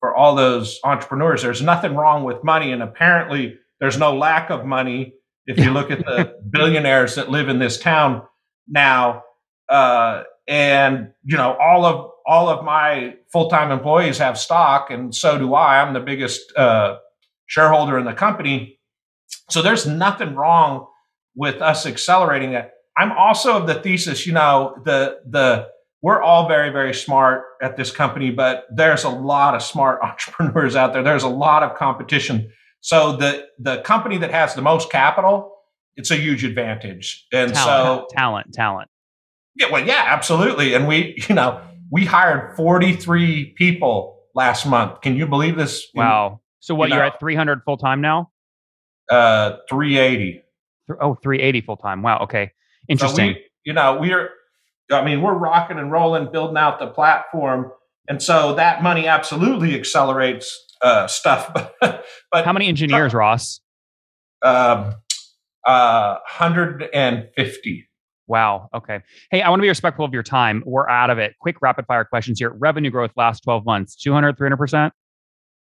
for 0.00 0.14
all 0.14 0.34
those 0.34 0.78
entrepreneurs 0.84 1.42
there's 1.42 1.62
nothing 1.62 1.94
wrong 1.94 2.24
with 2.24 2.44
money. 2.44 2.72
And 2.72 2.82
apparently 2.82 3.56
there's 3.80 3.98
no 3.98 4.16
lack 4.16 4.50
of 4.50 4.64
money 4.64 5.14
if 5.46 5.58
you 5.58 5.70
look 5.70 5.90
at 5.90 6.00
the 6.00 6.34
billionaires 6.50 7.14
that 7.16 7.30
live 7.30 7.48
in 7.48 7.58
this 7.58 7.78
town 7.78 8.22
now. 8.68 9.22
Uh 9.68 10.24
and 10.48 11.12
you 11.24 11.36
know 11.36 11.56
all 11.60 11.84
of 11.84 12.10
all 12.26 12.48
of 12.48 12.64
my 12.64 13.14
full-time 13.32 13.70
employees 13.70 14.18
have 14.18 14.38
stock 14.38 14.90
and 14.90 15.14
so 15.14 15.38
do 15.38 15.54
i. 15.54 15.80
I'm 15.80 15.94
the 15.94 16.00
biggest 16.00 16.54
uh, 16.56 16.98
shareholder 17.46 17.98
in 17.98 18.04
the 18.04 18.12
company. 18.12 18.80
So 19.50 19.62
there's 19.62 19.86
nothing 19.86 20.34
wrong 20.34 20.86
with 21.34 21.60
us 21.60 21.86
accelerating 21.86 22.54
it 22.54 22.70
i'm 22.96 23.12
also 23.12 23.58
of 23.58 23.66
the 23.66 23.74
thesis 23.74 24.26
you 24.26 24.32
know 24.32 24.74
the 24.84 25.18
the 25.26 25.68
we're 26.02 26.22
all 26.22 26.48
very 26.48 26.70
very 26.70 26.94
smart 26.94 27.44
at 27.62 27.76
this 27.76 27.90
company 27.90 28.30
but 28.30 28.64
there's 28.74 29.04
a 29.04 29.08
lot 29.08 29.54
of 29.54 29.62
smart 29.62 30.00
entrepreneurs 30.02 30.76
out 30.76 30.92
there. 30.92 31.02
There's 31.02 31.22
a 31.22 31.28
lot 31.28 31.62
of 31.62 31.76
competition. 31.76 32.50
So 32.80 33.16
the 33.16 33.46
the 33.58 33.82
company 33.82 34.18
that 34.18 34.30
has 34.30 34.54
the 34.54 34.62
most 34.62 34.90
capital 34.90 35.52
it's 35.96 36.10
a 36.10 36.16
huge 36.16 36.44
advantage. 36.44 37.26
And 37.32 37.54
Talent, 37.54 38.10
so 38.10 38.16
talent, 38.16 38.52
talent. 38.52 38.90
yeah, 39.56 39.70
well, 39.70 39.84
yeah, 39.84 40.04
absolutely. 40.06 40.74
And 40.74 40.86
we, 40.86 41.16
you 41.28 41.34
know, 41.34 41.60
we 41.90 42.04
hired 42.04 42.56
43 42.56 43.54
people 43.56 44.20
last 44.34 44.66
month. 44.66 45.00
Can 45.00 45.16
you 45.16 45.26
believe 45.26 45.56
this? 45.56 45.86
Wow. 45.94 46.40
So 46.60 46.74
what, 46.74 46.88
you 46.88 46.96
you're 46.96 47.04
at 47.04 47.20
300 47.20 47.62
full 47.64 47.76
time 47.76 48.00
now? 48.00 48.30
Uh, 49.10 49.56
380. 49.70 50.32
Th- 50.32 50.42
Oh, 51.00 51.14
380 51.14 51.60
full 51.62 51.76
time. 51.76 52.02
Wow. 52.02 52.18
Okay. 52.24 52.46
So 52.46 52.52
Interesting. 52.88 53.26
we, 53.28 53.44
you 53.64 53.72
know, 53.72 53.98
we're, 54.00 54.30
I 54.90 55.04
mean, 55.04 55.20
we're 55.22 55.34
rocking 55.34 55.78
and 55.78 55.90
rolling, 55.90 56.30
building 56.30 56.56
out 56.56 56.78
the 56.78 56.86
platform. 56.88 57.72
And 58.08 58.22
so 58.22 58.54
that 58.54 58.82
money 58.82 59.08
absolutely 59.08 59.74
accelerates 59.74 60.56
uh, 60.82 61.06
stuff. 61.08 61.52
But, 61.52 61.74
but 62.32 62.44
How 62.44 62.52
many 62.52 62.68
engineers, 62.68 63.12
Ross? 63.14 63.60
um, 64.42 64.94
uh, 65.66 66.18
150. 66.38 67.85
Wow. 68.28 68.68
Okay. 68.74 69.00
Hey, 69.30 69.42
I 69.42 69.48
want 69.50 69.60
to 69.60 69.62
be 69.62 69.68
respectful 69.68 70.04
of 70.04 70.12
your 70.12 70.22
time. 70.22 70.62
We're 70.66 70.88
out 70.88 71.10
of 71.10 71.18
it. 71.18 71.34
Quick 71.40 71.56
rapid 71.62 71.86
fire 71.86 72.04
questions 72.04 72.38
here. 72.40 72.50
Revenue 72.50 72.90
growth 72.90 73.12
last 73.16 73.40
12 73.44 73.64
months, 73.64 73.94
200, 73.96 74.36
300%? 74.36 74.90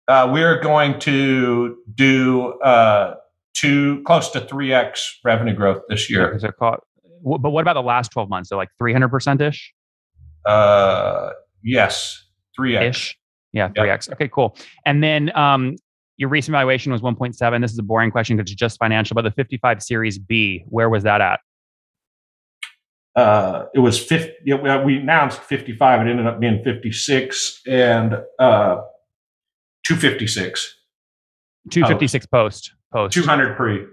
Uh, 0.07 0.31
we're 0.33 0.61
going 0.61 0.99
to 1.01 1.79
do 1.95 2.53
uh, 2.61 3.14
two, 3.55 4.03
close 4.05 4.31
to 4.31 4.40
3x 4.40 5.01
revenue 5.25 5.55
growth 5.55 5.83
this 5.88 6.11
year. 6.11 6.33
Is 6.35 6.45
it 6.45 6.55
called- 6.59 6.81
wh- 7.27 7.40
But 7.40 7.51
what 7.51 7.62
about 7.62 7.75
the 7.75 7.83
last 7.83 8.11
12 8.12 8.29
months? 8.29 8.51
So 8.51 8.57
like 8.57 8.69
300% 8.81 9.40
ish? 9.40 9.73
Uh, 10.47 11.31
yes, 11.62 12.23
3x. 12.59 12.88
Ish? 12.90 13.19
Yeah, 13.53 13.69
3x. 13.71 14.12
Okay, 14.12 14.29
cool. 14.29 14.57
And 14.85 15.03
then 15.03 15.35
um, 15.37 15.77
your 16.19 16.29
recent 16.29 16.53
valuation 16.53 16.93
was 16.93 17.01
1.7. 17.01 17.61
This 17.62 17.73
is 17.73 17.79
a 17.79 17.83
boring 17.83 18.11
question 18.11 18.37
because 18.37 18.51
it's 18.53 18.59
just 18.61 18.79
financial, 18.79 19.14
but 19.14 19.23
the 19.23 19.31
55 19.31 19.83
Series 19.83 20.19
B, 20.19 20.64
where 20.67 20.90
was 20.90 21.03
that 21.05 21.21
at? 21.21 21.40
Uh, 23.16 23.66
it 23.74 23.79
was 23.79 23.98
50, 24.03 24.33
yeah, 24.44 24.57
we- 24.81 24.94
we 24.96 25.00
announced 25.00 25.40
55. 25.40 26.07
It 26.07 26.11
ended 26.11 26.27
up 26.27 26.40
being 26.40 26.62
56 26.64 27.61
and 27.66 28.14
uh, 28.38 28.77
256, 29.87 30.74
256 31.70 32.27
post. 32.27 32.72
Post. 32.92 33.14
200 33.14 33.57
pre. 33.57 33.87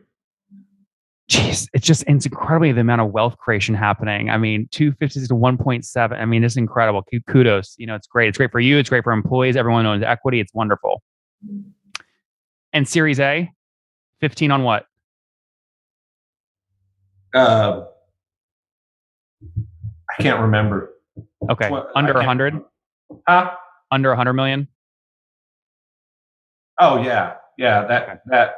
Jeez, 1.30 1.70
it's 1.74 1.88
just 1.88 2.04
it's 2.08 2.26
incredibly 2.26 2.72
the 2.74 2.82
amount 2.82 3.00
of 3.02 3.12
wealth 3.12 3.38
creation 3.38 3.74
happening. 3.74 4.30
I 4.30 4.38
mean, 4.38 4.68
256 4.72 5.30
to 5.30 5.34
1.7. 5.34 6.20
I 6.20 6.26
mean, 6.26 6.44
it's 6.44 6.58
incredible. 6.58 7.04
Kudos. 7.28 7.76
You 7.78 7.88
know, 7.88 7.96
it's 7.96 8.08
great. 8.08 8.28
It's 8.30 8.38
great 8.38 8.52
for 8.52 8.60
you. 8.60 8.78
It's 8.78 8.90
great 8.90 9.04
for 9.04 9.14
employees. 9.14 9.56
Everyone 9.56 9.86
owns 9.86 10.04
equity. 10.04 10.40
It's 10.42 10.54
wonderful. 10.54 11.02
And 12.74 12.88
Series 12.88 13.20
A, 13.22 13.50
15 14.20 14.52
on 14.52 14.64
what? 14.64 14.86
Uh, 17.34 17.86
I 20.18 20.22
can't 20.22 20.40
remember. 20.42 20.94
Okay, 21.50 21.70
What- 21.70 21.92
under 21.96 22.14
can't- 22.14 22.26
100, 22.26 22.62
Huh? 23.28 23.56
under 23.92 24.10
a 24.12 24.16
100 24.16 24.34
million. 24.34 24.68
Oh, 26.80 27.02
yeah. 27.02 27.36
Yeah. 27.58 27.86
That, 27.86 28.22
that. 28.28 28.56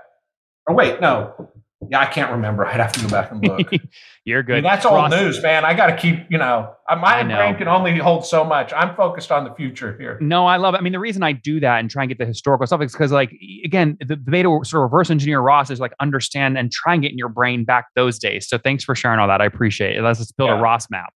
Oh, 0.67 0.73
wait. 0.73 1.01
No. 1.01 1.49
Yeah, 1.91 1.99
I 1.99 2.05
can't 2.05 2.31
remember. 2.31 2.65
I'd 2.65 2.79
have 2.79 2.91
to 2.93 3.01
go 3.01 3.09
back 3.09 3.31
and 3.31 3.45
look. 3.47 3.71
You're 4.25 4.39
I 4.39 4.41
good. 4.43 4.53
mean, 4.55 4.63
that's 4.63 4.85
old 4.85 4.95
Ross- 4.95 5.11
news, 5.11 5.41
man. 5.43 5.65
I 5.65 5.73
got 5.73 5.87
to 5.87 5.95
keep, 5.97 6.19
you 6.29 6.37
know, 6.37 6.73
my 6.89 7.23
know. 7.23 7.35
brain 7.35 7.55
can 7.57 7.67
only 7.67 7.97
hold 7.97 8.25
so 8.25 8.43
much. 8.43 8.71
I'm 8.73 8.95
focused 8.95 9.31
on 9.31 9.43
the 9.43 9.53
future 9.53 9.97
here. 9.97 10.17
No, 10.21 10.45
I 10.45 10.57
love 10.57 10.73
it. 10.75 10.77
I 10.77 10.81
mean, 10.81 10.93
the 10.93 10.99
reason 10.99 11.23
I 11.23 11.31
do 11.33 11.59
that 11.59 11.79
and 11.79 11.89
try 11.89 12.03
and 12.03 12.09
get 12.09 12.17
the 12.17 12.25
historical 12.25 12.65
stuff 12.67 12.81
is 12.81 12.91
because, 12.93 13.11
like, 13.11 13.31
again, 13.65 13.97
the, 13.99 14.15
the 14.15 14.31
way 14.31 14.43
to 14.43 14.61
sort 14.63 14.83
of 14.85 14.91
reverse 14.91 15.09
engineer 15.09 15.39
Ross 15.41 15.69
is 15.69 15.79
like 15.79 15.93
understand 15.99 16.57
and 16.57 16.71
try 16.71 16.93
and 16.93 17.01
get 17.03 17.11
in 17.11 17.17
your 17.17 17.29
brain 17.29 17.65
back 17.65 17.85
those 17.95 18.17
days. 18.19 18.47
So 18.47 18.57
thanks 18.57 18.83
for 18.83 18.95
sharing 18.95 19.19
all 19.19 19.27
that. 19.27 19.41
I 19.41 19.45
appreciate 19.45 19.97
it. 19.97 20.01
Let's 20.01 20.31
build 20.31 20.49
Yeah. 20.49 20.57
a 20.59 20.61
Ross 20.61 20.89
map. 20.89 21.13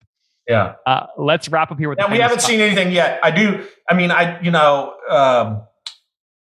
Yeah. 0.48 0.74
Uh, 0.86 1.06
let's 1.18 1.48
wrap 1.50 1.70
up 1.70 1.78
here 1.78 1.90
with. 1.90 1.98
Now 1.98 2.06
the 2.08 2.12
we 2.14 2.20
haven't 2.20 2.40
fi- 2.40 2.46
seen 2.48 2.60
anything 2.60 2.90
yet. 2.90 3.20
I 3.22 3.30
do. 3.30 3.66
I 3.88 3.94
mean, 3.94 4.10
I 4.10 4.40
you 4.40 4.50
know, 4.50 4.94
um, 5.10 5.62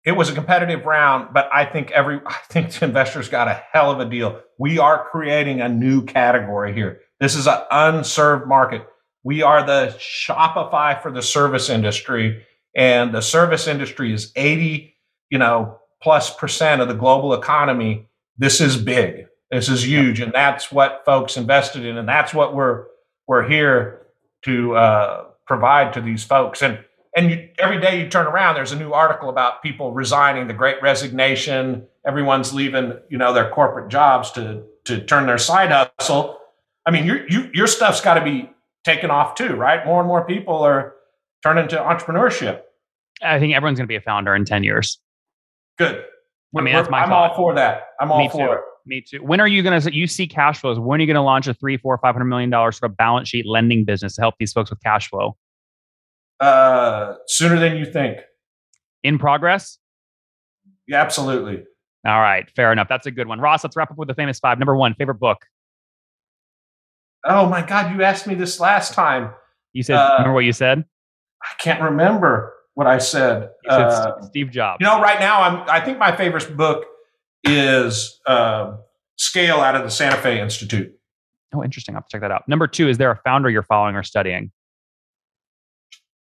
it 0.04 0.12
was 0.12 0.28
a 0.28 0.34
competitive 0.34 0.84
round, 0.84 1.32
but 1.32 1.48
I 1.52 1.64
think 1.64 1.90
every 1.90 2.20
I 2.26 2.38
think 2.48 2.72
the 2.72 2.84
investors 2.84 3.28
got 3.28 3.48
a 3.48 3.62
hell 3.72 3.90
of 3.90 4.00
a 4.00 4.04
deal. 4.04 4.40
We 4.58 4.78
are 4.78 5.08
creating 5.10 5.60
a 5.60 5.68
new 5.68 6.04
category 6.04 6.74
here. 6.74 7.00
This 7.20 7.34
is 7.34 7.46
an 7.46 7.62
unserved 7.70 8.46
market. 8.46 8.86
We 9.22 9.42
are 9.42 9.64
the 9.64 9.96
Shopify 9.98 11.00
for 11.00 11.10
the 11.10 11.22
service 11.22 11.70
industry, 11.70 12.44
and 12.76 13.14
the 13.14 13.22
service 13.22 13.66
industry 13.66 14.12
is 14.12 14.32
eighty, 14.36 14.96
you 15.30 15.38
know, 15.38 15.78
plus 16.02 16.34
percent 16.34 16.82
of 16.82 16.88
the 16.88 16.94
global 16.94 17.32
economy. 17.32 18.08
This 18.36 18.60
is 18.60 18.76
big. 18.76 19.26
This 19.50 19.68
is 19.68 19.86
huge, 19.86 20.20
and 20.20 20.32
that's 20.32 20.70
what 20.70 21.02
folks 21.06 21.36
invested 21.36 21.84
in, 21.84 21.96
and 21.96 22.08
that's 22.08 22.34
what 22.34 22.54
we're 22.54 22.86
we're 23.26 23.48
here 23.48 24.02
to 24.42 24.76
uh, 24.76 25.24
provide 25.46 25.94
to 25.94 26.02
these 26.02 26.24
folks. 26.24 26.60
And 26.60 26.84
and 27.16 27.30
you, 27.30 27.48
every 27.58 27.80
day 27.80 28.02
you 28.02 28.08
turn 28.08 28.26
around, 28.26 28.54
there's 28.56 28.72
a 28.72 28.78
new 28.78 28.92
article 28.92 29.28
about 29.28 29.62
people 29.62 29.92
resigning, 29.92 30.46
the 30.48 30.54
Great 30.54 30.82
Resignation. 30.82 31.86
Everyone's 32.06 32.52
leaving, 32.52 32.94
you 33.08 33.18
know, 33.18 33.32
their 33.32 33.50
corporate 33.50 33.90
jobs 33.90 34.30
to 34.32 34.64
to 34.84 35.02
turn 35.04 35.26
their 35.26 35.38
side 35.38 35.70
hustle. 35.98 36.38
I 36.86 36.90
mean, 36.90 37.06
your 37.06 37.26
you, 37.28 37.50
your 37.54 37.66
stuff's 37.66 38.00
got 38.00 38.14
to 38.14 38.24
be 38.24 38.50
taken 38.84 39.10
off 39.10 39.34
too, 39.34 39.54
right? 39.54 39.84
More 39.86 40.00
and 40.00 40.08
more 40.08 40.24
people 40.26 40.58
are 40.62 40.94
turning 41.42 41.68
to 41.68 41.76
entrepreneurship. 41.76 42.60
I 43.22 43.38
think 43.38 43.54
everyone's 43.54 43.78
going 43.78 43.86
to 43.86 43.88
be 43.92 43.96
a 43.96 44.00
founder 44.00 44.34
in 44.34 44.44
10 44.44 44.64
years. 44.64 44.98
Good. 45.78 46.04
I 46.56 46.60
mean, 46.60 46.74
that's 46.74 46.90
my 46.90 47.02
I'm 47.02 47.08
thought. 47.08 47.30
all 47.30 47.36
for 47.36 47.54
that. 47.54 47.88
I'm 48.00 48.12
all 48.12 48.18
Me 48.18 48.28
for 48.28 48.46
too. 48.46 48.52
it. 48.52 48.58
Me 48.86 49.00
too. 49.00 49.18
When 49.24 49.40
are 49.40 49.48
you 49.48 49.62
going 49.62 49.80
to, 49.80 49.94
you 49.94 50.06
see 50.06 50.26
cash 50.26 50.60
flows. 50.60 50.78
When 50.78 51.00
are 51.00 51.02
you 51.02 51.06
going 51.06 51.14
to 51.16 51.22
launch 51.22 51.46
a 51.46 51.54
three, 51.54 51.76
four, 51.78 51.96
five 51.98 52.14
hundred 52.14 52.26
million 52.26 52.50
dollar 52.50 52.70
sort 52.70 52.90
of 52.90 52.96
balance 52.96 53.28
sheet 53.28 53.46
lending 53.46 53.84
business 53.84 54.16
to 54.16 54.20
help 54.20 54.34
these 54.38 54.52
folks 54.52 54.70
with 54.70 54.82
cash 54.82 55.08
flow? 55.08 55.36
Uh, 56.40 57.14
sooner 57.26 57.58
than 57.58 57.76
you 57.76 57.84
think. 57.84 58.18
In 59.02 59.18
progress? 59.18 59.78
Yeah, 60.86 61.00
absolutely. 61.00 61.64
All 62.06 62.20
right. 62.20 62.48
Fair 62.54 62.72
enough. 62.72 62.88
That's 62.88 63.06
a 63.06 63.10
good 63.10 63.26
one. 63.28 63.40
Ross, 63.40 63.64
let's 63.64 63.76
wrap 63.76 63.90
up 63.90 63.96
with 63.96 64.08
the 64.08 64.14
famous 64.14 64.38
five. 64.38 64.58
Number 64.58 64.76
one, 64.76 64.94
favorite 64.94 65.20
book. 65.20 65.38
Oh 67.24 67.48
my 67.48 67.62
God, 67.64 67.94
you 67.94 68.02
asked 68.02 68.26
me 68.26 68.34
this 68.34 68.60
last 68.60 68.92
time. 68.92 69.30
You 69.72 69.82
said, 69.82 69.96
Uh, 69.96 70.16
remember 70.18 70.34
what 70.34 70.44
you 70.44 70.52
said? 70.52 70.84
I 71.42 71.48
can't 71.58 71.80
remember 71.82 72.52
what 72.74 72.86
I 72.86 72.98
said. 72.98 73.50
Said 73.68 73.80
Uh, 73.80 74.12
Steve- 74.20 74.28
Steve 74.28 74.50
Jobs. 74.50 74.78
you 74.80 74.86
know, 74.86 75.00
right 75.00 75.18
now, 75.20 75.40
I'm. 75.42 75.68
I 75.68 75.80
think 75.80 75.98
my 75.98 76.14
favorite 76.14 76.56
book 76.56 76.84
is 77.44 78.20
uh, 78.26 78.76
Scale 79.16 79.56
out 79.60 79.74
of 79.74 79.82
the 79.84 79.90
Santa 79.90 80.16
Fe 80.16 80.40
Institute. 80.40 80.92
oh, 81.54 81.62
interesting. 81.62 81.94
I'll 81.94 82.00
have 82.00 82.08
to 82.08 82.12
check 82.12 82.20
that 82.22 82.30
out. 82.30 82.48
Number 82.48 82.66
two, 82.66 82.88
is 82.88 82.98
there 82.98 83.10
a 83.10 83.16
founder 83.16 83.48
you're 83.48 83.62
following 83.62 83.94
or 83.96 84.02
studying? 84.02 84.50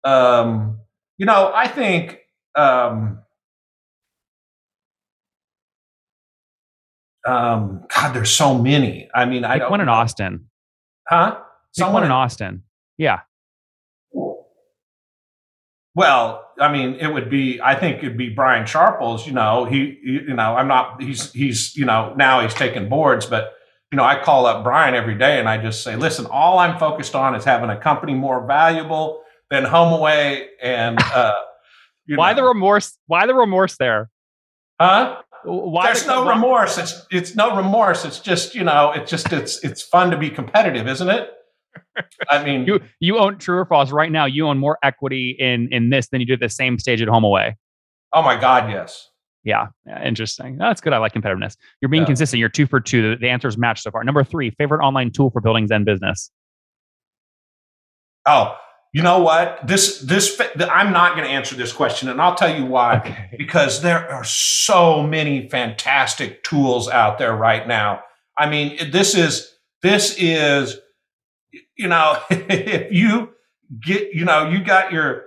Um, 0.04 0.78
you 1.16 1.26
know, 1.26 1.50
I 1.54 1.66
think 1.68 2.18
um, 2.54 3.20
um, 7.26 7.84
God, 7.94 8.14
there's 8.14 8.30
so 8.30 8.56
many. 8.56 9.08
I 9.14 9.24
mean, 9.24 9.44
I 9.44 9.58
don't 9.58 9.70
one 9.70 9.80
in. 9.80 9.88
Austin. 9.88 10.46
huh? 11.08 11.38
Someone 11.72 11.94
one 11.94 12.02
in 12.04 12.06
in- 12.08 12.12
Austin. 12.12 12.62
Yeah. 12.96 13.20
Well, 15.94 16.44
I 16.60 16.70
mean, 16.72 16.94
it 16.94 17.08
would 17.12 17.28
be. 17.28 17.60
I 17.60 17.74
think 17.74 17.98
it'd 17.98 18.16
be 18.16 18.28
Brian 18.30 18.66
Sharples. 18.66 19.26
You 19.26 19.32
know, 19.32 19.64
he. 19.64 19.98
You 20.02 20.34
know, 20.34 20.54
I'm 20.56 20.68
not. 20.68 21.02
He's. 21.02 21.32
He's. 21.32 21.74
You 21.76 21.86
know, 21.86 22.14
now 22.16 22.40
he's 22.40 22.54
taking 22.54 22.88
boards, 22.88 23.26
but 23.26 23.52
you 23.90 23.96
know, 23.96 24.04
I 24.04 24.22
call 24.22 24.46
up 24.46 24.64
Brian 24.64 24.94
every 24.94 25.16
day 25.16 25.38
and 25.38 25.48
I 25.48 25.56
just 25.58 25.82
say, 25.82 25.96
listen, 25.96 26.26
all 26.26 26.58
I'm 26.58 26.78
focused 26.78 27.14
on 27.14 27.34
is 27.34 27.44
having 27.44 27.70
a 27.70 27.80
company 27.80 28.12
more 28.14 28.46
valuable 28.46 29.22
than 29.50 29.64
HomeAway 29.64 30.46
and. 30.62 30.98
uh 31.14 31.34
you 32.06 32.16
Why 32.16 32.32
know. 32.32 32.36
the 32.42 32.48
remorse? 32.48 32.96
Why 33.06 33.26
the 33.26 33.34
remorse 33.34 33.76
there? 33.76 34.08
Huh? 34.80 35.20
Why 35.44 35.86
There's 35.86 36.04
the- 36.04 36.14
no 36.14 36.24
why- 36.24 36.34
remorse. 36.34 36.78
It's 36.78 37.06
it's 37.10 37.36
no 37.36 37.54
remorse. 37.56 38.04
It's 38.06 38.18
just 38.20 38.54
you 38.54 38.64
know. 38.64 38.92
It's 38.92 39.10
just 39.10 39.30
it's 39.32 39.62
it's 39.62 39.82
fun 39.82 40.10
to 40.10 40.16
be 40.16 40.30
competitive, 40.30 40.88
isn't 40.88 41.08
it? 41.08 41.30
I 42.30 42.42
mean, 42.44 42.64
You 42.66 42.80
you 42.98 43.18
own 43.18 43.36
true 43.38 43.58
or 43.58 43.66
false 43.66 43.90
right 43.90 44.10
now. 44.10 44.24
You 44.24 44.48
own 44.48 44.56
more 44.58 44.78
equity 44.82 45.36
in 45.38 45.68
in 45.70 45.90
this 45.90 46.08
than 46.08 46.20
you 46.20 46.26
do 46.26 46.32
at 46.32 46.40
the 46.40 46.48
same 46.48 46.78
stage 46.78 47.02
at 47.02 47.08
home 47.08 47.24
away. 47.24 47.56
oh 48.14 48.22
my 48.22 48.40
God, 48.40 48.70
yes. 48.70 49.10
Yeah, 49.44 49.66
yeah, 49.86 50.02
interesting. 50.02 50.56
That's 50.58 50.80
good. 50.80 50.92
I 50.94 50.98
like 50.98 51.12
competitiveness. 51.12 51.56
You're 51.80 51.88
being 51.90 52.02
Yeah. 52.04 52.06
consistent. 52.08 52.40
You're 52.40 52.48
two 52.48 52.66
for 52.66 52.80
two. 52.80 53.10
The, 53.10 53.16
the 53.16 53.28
answers 53.28 53.56
match 53.58 53.82
so 53.82 53.90
far. 53.90 54.02
Number 54.02 54.24
three, 54.24 54.50
favorite 54.50 54.82
online 54.84 55.10
tool 55.12 55.30
for 55.30 55.40
building 55.42 55.66
Zen 55.66 55.84
business. 55.84 56.30
Oh, 58.26 58.56
you 58.92 59.02
know 59.02 59.20
what? 59.20 59.66
This 59.66 60.00
this 60.00 60.40
I'm 60.58 60.92
not 60.92 61.14
going 61.14 61.26
to 61.26 61.30
answer 61.30 61.54
this 61.54 61.72
question, 61.72 62.08
and 62.08 62.20
I'll 62.20 62.34
tell 62.34 62.54
you 62.54 62.64
why. 62.64 62.98
Okay. 62.98 63.34
Because 63.36 63.82
there 63.82 64.10
are 64.10 64.24
so 64.24 65.02
many 65.02 65.48
fantastic 65.48 66.42
tools 66.42 66.88
out 66.88 67.18
there 67.18 67.36
right 67.36 67.66
now. 67.68 68.02
I 68.36 68.48
mean, 68.48 68.90
this 68.90 69.14
is 69.14 69.52
this 69.82 70.16
is 70.18 70.78
you 71.76 71.88
know, 71.88 72.18
if 72.30 72.92
you 72.92 73.30
get 73.84 74.14
you 74.14 74.24
know 74.24 74.48
you 74.48 74.62
got 74.62 74.92
your 74.92 75.24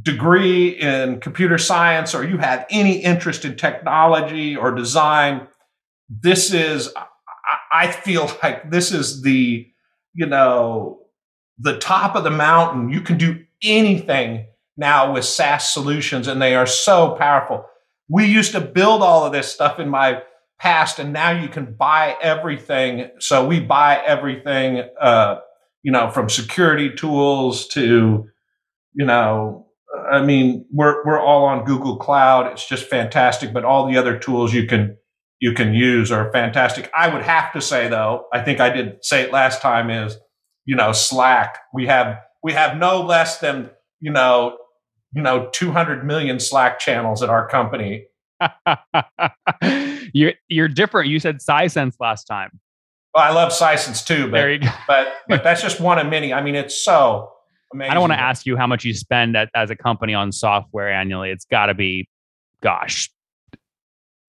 degree 0.00 0.68
in 0.68 1.20
computer 1.20 1.58
science 1.58 2.14
or 2.14 2.24
you 2.24 2.38
have 2.38 2.64
any 2.70 2.98
interest 2.98 3.44
in 3.44 3.56
technology 3.56 4.56
or 4.56 4.72
design, 4.72 5.48
this 6.08 6.52
is 6.52 6.92
I, 6.96 7.06
I 7.72 7.90
feel 7.90 8.30
like 8.42 8.70
this 8.70 8.92
is 8.92 9.22
the 9.22 9.66
you 10.14 10.26
know 10.26 10.99
the 11.60 11.78
top 11.78 12.16
of 12.16 12.24
the 12.24 12.30
mountain. 12.30 12.90
You 12.90 13.00
can 13.00 13.18
do 13.18 13.44
anything 13.62 14.46
now 14.76 15.12
with 15.12 15.24
SaaS 15.24 15.72
solutions, 15.72 16.26
and 16.26 16.40
they 16.40 16.54
are 16.54 16.66
so 16.66 17.14
powerful. 17.16 17.66
We 18.08 18.26
used 18.26 18.52
to 18.52 18.60
build 18.60 19.02
all 19.02 19.24
of 19.24 19.32
this 19.32 19.52
stuff 19.52 19.78
in 19.78 19.88
my 19.88 20.22
past, 20.58 20.98
and 20.98 21.12
now 21.12 21.30
you 21.30 21.48
can 21.48 21.74
buy 21.74 22.16
everything. 22.20 23.10
So 23.18 23.46
we 23.46 23.60
buy 23.60 24.00
everything, 24.04 24.82
uh, 25.00 25.36
you 25.82 25.92
know, 25.92 26.10
from 26.10 26.28
security 26.28 26.90
tools 26.94 27.66
to, 27.68 28.26
you 28.94 29.06
know, 29.06 29.66
I 30.10 30.22
mean, 30.22 30.66
we're 30.72 31.04
we're 31.04 31.20
all 31.20 31.44
on 31.44 31.64
Google 31.64 31.96
Cloud. 31.96 32.46
It's 32.52 32.66
just 32.66 32.86
fantastic. 32.86 33.52
But 33.52 33.64
all 33.64 33.86
the 33.86 33.96
other 33.96 34.18
tools 34.18 34.52
you 34.52 34.66
can 34.66 34.96
you 35.40 35.52
can 35.52 35.74
use 35.74 36.12
are 36.12 36.30
fantastic. 36.32 36.90
I 36.96 37.12
would 37.12 37.22
have 37.22 37.52
to 37.52 37.60
say 37.60 37.88
though, 37.88 38.26
I 38.32 38.42
think 38.42 38.60
I 38.60 38.70
did 38.70 39.04
say 39.04 39.22
it 39.22 39.32
last 39.32 39.62
time 39.62 39.90
is, 39.90 40.16
you 40.64 40.76
know, 40.76 40.92
Slack. 40.92 41.58
We 41.72 41.86
have 41.86 42.18
we 42.42 42.52
have 42.52 42.76
no 42.76 43.02
less 43.02 43.38
than 43.38 43.70
you 44.00 44.10
know 44.12 44.56
you 45.12 45.22
know 45.22 45.48
200 45.52 46.04
million 46.06 46.38
Slack 46.40 46.78
channels 46.78 47.22
at 47.22 47.28
our 47.30 47.48
company. 47.48 48.06
you're 50.12 50.32
you're 50.48 50.68
different. 50.68 51.08
You 51.08 51.18
said 51.20 51.40
Sense 51.42 51.96
last 52.00 52.24
time. 52.24 52.60
Well, 53.14 53.24
I 53.24 53.30
love 53.30 53.50
Sysons 53.52 54.06
too, 54.06 54.26
but 54.26 54.32
There 54.38 54.52
you 54.52 54.58
go. 54.60 54.68
but 54.86 55.08
but 55.28 55.42
that's 55.42 55.60
just 55.62 55.80
one 55.80 55.98
of 55.98 56.06
many. 56.06 56.32
I 56.32 56.42
mean, 56.42 56.54
it's 56.54 56.82
so 56.84 57.32
amazing. 57.72 57.90
I 57.90 57.94
don't 57.94 58.02
want 58.02 58.12
to 58.12 58.20
ask 58.20 58.46
you 58.46 58.56
how 58.56 58.66
much 58.68 58.84
you 58.84 58.94
spend 58.94 59.36
at, 59.36 59.50
as 59.54 59.70
a 59.70 59.76
company 59.76 60.14
on 60.14 60.30
software 60.32 60.90
annually. 60.92 61.30
It's 61.30 61.44
got 61.44 61.66
to 61.66 61.74
be, 61.74 62.08
gosh, 62.62 63.10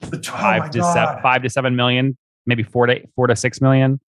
Oh 0.03 0.09
five 0.23 0.63
my 0.63 0.69
to 0.69 0.79
God. 0.79 0.93
seven, 0.93 1.21
five 1.21 1.43
to 1.43 1.49
seven 1.49 1.75
million, 1.75 2.17
maybe 2.47 2.63
four 2.63 2.87
to 2.87 3.01
four 3.15 3.27
to 3.27 3.35
six 3.35 3.61
million, 3.61 3.99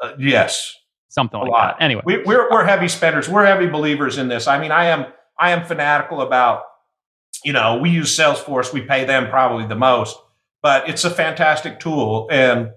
Uh, 0.00 0.12
yes, 0.18 0.74
something 1.10 1.38
a 1.38 1.42
like 1.42 1.52
lot. 1.52 1.78
that. 1.78 1.84
Anyway, 1.84 2.02
we, 2.04 2.22
we're 2.22 2.50
we're 2.50 2.64
heavy 2.64 2.88
spenders. 2.88 3.28
We're 3.28 3.44
heavy 3.44 3.66
believers 3.66 4.16
in 4.16 4.28
this. 4.28 4.46
I 4.46 4.58
mean, 4.58 4.70
I 4.70 4.86
am 4.86 5.06
I 5.38 5.50
am 5.50 5.64
fanatical 5.64 6.22
about. 6.22 6.62
You 7.44 7.52
know, 7.52 7.78
we 7.78 7.90
use 7.90 8.16
Salesforce. 8.16 8.72
We 8.72 8.82
pay 8.82 9.04
them 9.04 9.28
probably 9.30 9.66
the 9.66 9.76
most, 9.76 10.16
but 10.62 10.88
it's 10.88 11.04
a 11.04 11.10
fantastic 11.10 11.80
tool. 11.80 12.28
And 12.30 12.70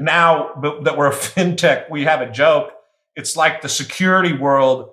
now 0.00 0.78
that 0.84 0.96
we're 0.96 1.10
a 1.10 1.14
fintech, 1.14 1.90
we 1.90 2.04
have 2.04 2.20
a 2.20 2.30
joke. 2.30 2.70
It's 3.14 3.36
like 3.36 3.62
the 3.62 3.68
security 3.68 4.32
world 4.32 4.90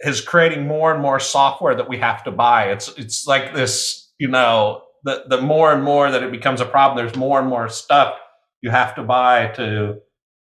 is 0.00 0.20
creating 0.20 0.66
more 0.66 0.92
and 0.92 1.02
more 1.02 1.18
software 1.18 1.74
that 1.74 1.88
we 1.88 1.98
have 1.98 2.22
to 2.24 2.30
buy. 2.30 2.70
It's 2.70 2.88
it's 2.96 3.26
like 3.26 3.54
this. 3.54 4.04
You 4.18 4.28
know, 4.28 4.82
the 5.04 5.24
the 5.28 5.40
more 5.40 5.72
and 5.72 5.84
more 5.84 6.10
that 6.10 6.22
it 6.22 6.32
becomes 6.32 6.60
a 6.60 6.66
problem, 6.66 6.96
there's 6.96 7.16
more 7.16 7.38
and 7.38 7.48
more 7.48 7.68
stuff 7.68 8.14
you 8.60 8.70
have 8.70 8.94
to 8.96 9.02
buy 9.02 9.48
to, 9.54 9.98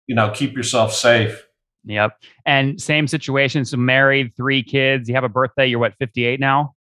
you 0.07 0.15
know, 0.15 0.31
keep 0.31 0.55
yourself 0.55 0.93
safe. 0.93 1.47
Yep. 1.85 2.17
And 2.45 2.81
same 2.81 3.07
situation. 3.07 3.65
So 3.65 3.77
married, 3.77 4.33
three 4.35 4.63
kids. 4.63 5.09
You 5.09 5.15
have 5.15 5.23
a 5.23 5.29
birthday. 5.29 5.67
You're 5.67 5.79
what, 5.79 5.93
58 5.99 6.39
now? 6.39 6.75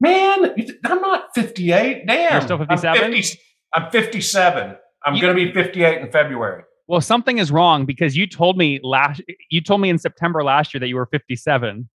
Man, 0.00 0.54
I'm 0.84 1.00
not 1.00 1.34
58. 1.34 2.06
Damn. 2.06 2.32
You're 2.32 2.40
still 2.42 2.58
57? 2.58 3.04
I'm, 3.04 3.12
50, 3.12 3.38
I'm 3.72 3.90
57. 3.90 4.76
I'm 5.04 5.20
going 5.20 5.36
to 5.36 5.46
be 5.46 5.52
58 5.52 6.00
in 6.02 6.10
February. 6.10 6.64
Well, 6.86 7.00
something 7.00 7.38
is 7.38 7.50
wrong 7.50 7.86
because 7.86 8.16
you 8.16 8.26
told 8.26 8.58
me 8.58 8.78
last. 8.82 9.22
You 9.50 9.62
told 9.62 9.80
me 9.80 9.88
in 9.88 9.98
September 9.98 10.44
last 10.44 10.74
year 10.74 10.80
that 10.80 10.88
you 10.88 10.96
were 10.96 11.06
57. 11.06 11.88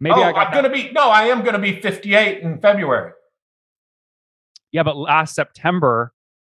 Maybe 0.00 0.14
oh, 0.16 0.22
I 0.22 0.32
got 0.32 0.48
I'm 0.48 0.52
going 0.52 0.64
to 0.64 0.70
be, 0.70 0.90
no, 0.90 1.08
I 1.08 1.26
am 1.26 1.42
going 1.42 1.52
to 1.52 1.60
be 1.60 1.80
58 1.80 2.42
in 2.42 2.60
February. 2.60 3.12
Yeah, 4.72 4.82
but 4.82 4.96
last 4.96 5.36
September, 5.36 6.12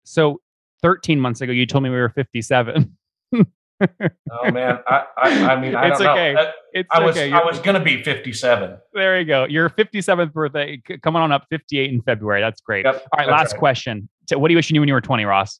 so 0.05 0.39
13 0.81 1.19
months 1.19 1.41
ago, 1.41 1.51
you 1.51 1.65
told 1.65 1.83
me 1.83 1.89
we 1.89 1.97
were 1.97 2.07
57. 2.07 2.95
Oh, 3.81 4.51
man. 4.51 4.79
I, 4.87 5.03
I, 5.17 5.29
I 5.53 5.59
mean, 5.59 5.75
I 5.75 5.89
It's 5.89 5.99
don't 5.99 6.07
okay. 6.09 6.33
know. 6.33 6.41
I, 6.41 6.51
It's 6.73 6.89
I 6.91 6.99
was, 7.03 7.15
okay. 7.17 7.31
I 7.31 7.37
You're- 7.37 7.45
was 7.45 7.59
going 7.59 7.75
to 7.77 7.83
be 7.83 8.01
57. 8.01 8.77
there 8.93 9.19
you 9.19 9.25
go. 9.25 9.45
Your 9.45 9.69
57th 9.69 10.31
birthday 10.31 10.81
coming 11.01 11.21
on 11.21 11.31
up 11.31 11.45
58 11.49 11.91
in 11.91 12.01
February. 12.01 12.41
That's 12.41 12.61
great. 12.61 12.85
Yep. 12.85 12.95
All 13.11 13.17
right, 13.17 13.27
last 13.27 13.51
right. 13.53 13.59
question. 13.59 14.09
So 14.29 14.37
what 14.37 14.47
do 14.47 14.53
you 14.53 14.57
wish 14.57 14.69
you 14.69 14.73
knew 14.73 14.79
when 14.81 14.87
you 14.87 14.93
were 14.93 15.01
20, 15.01 15.25
Ross? 15.25 15.59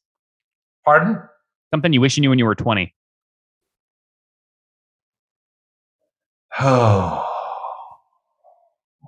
Pardon? 0.86 1.22
Something 1.74 1.92
you 1.94 2.02
wish 2.02 2.16
you 2.18 2.22
knew 2.22 2.30
when 2.30 2.40
you 2.40 2.46
were 2.46 2.56
20. 2.56 2.94
Oh. 6.60 7.30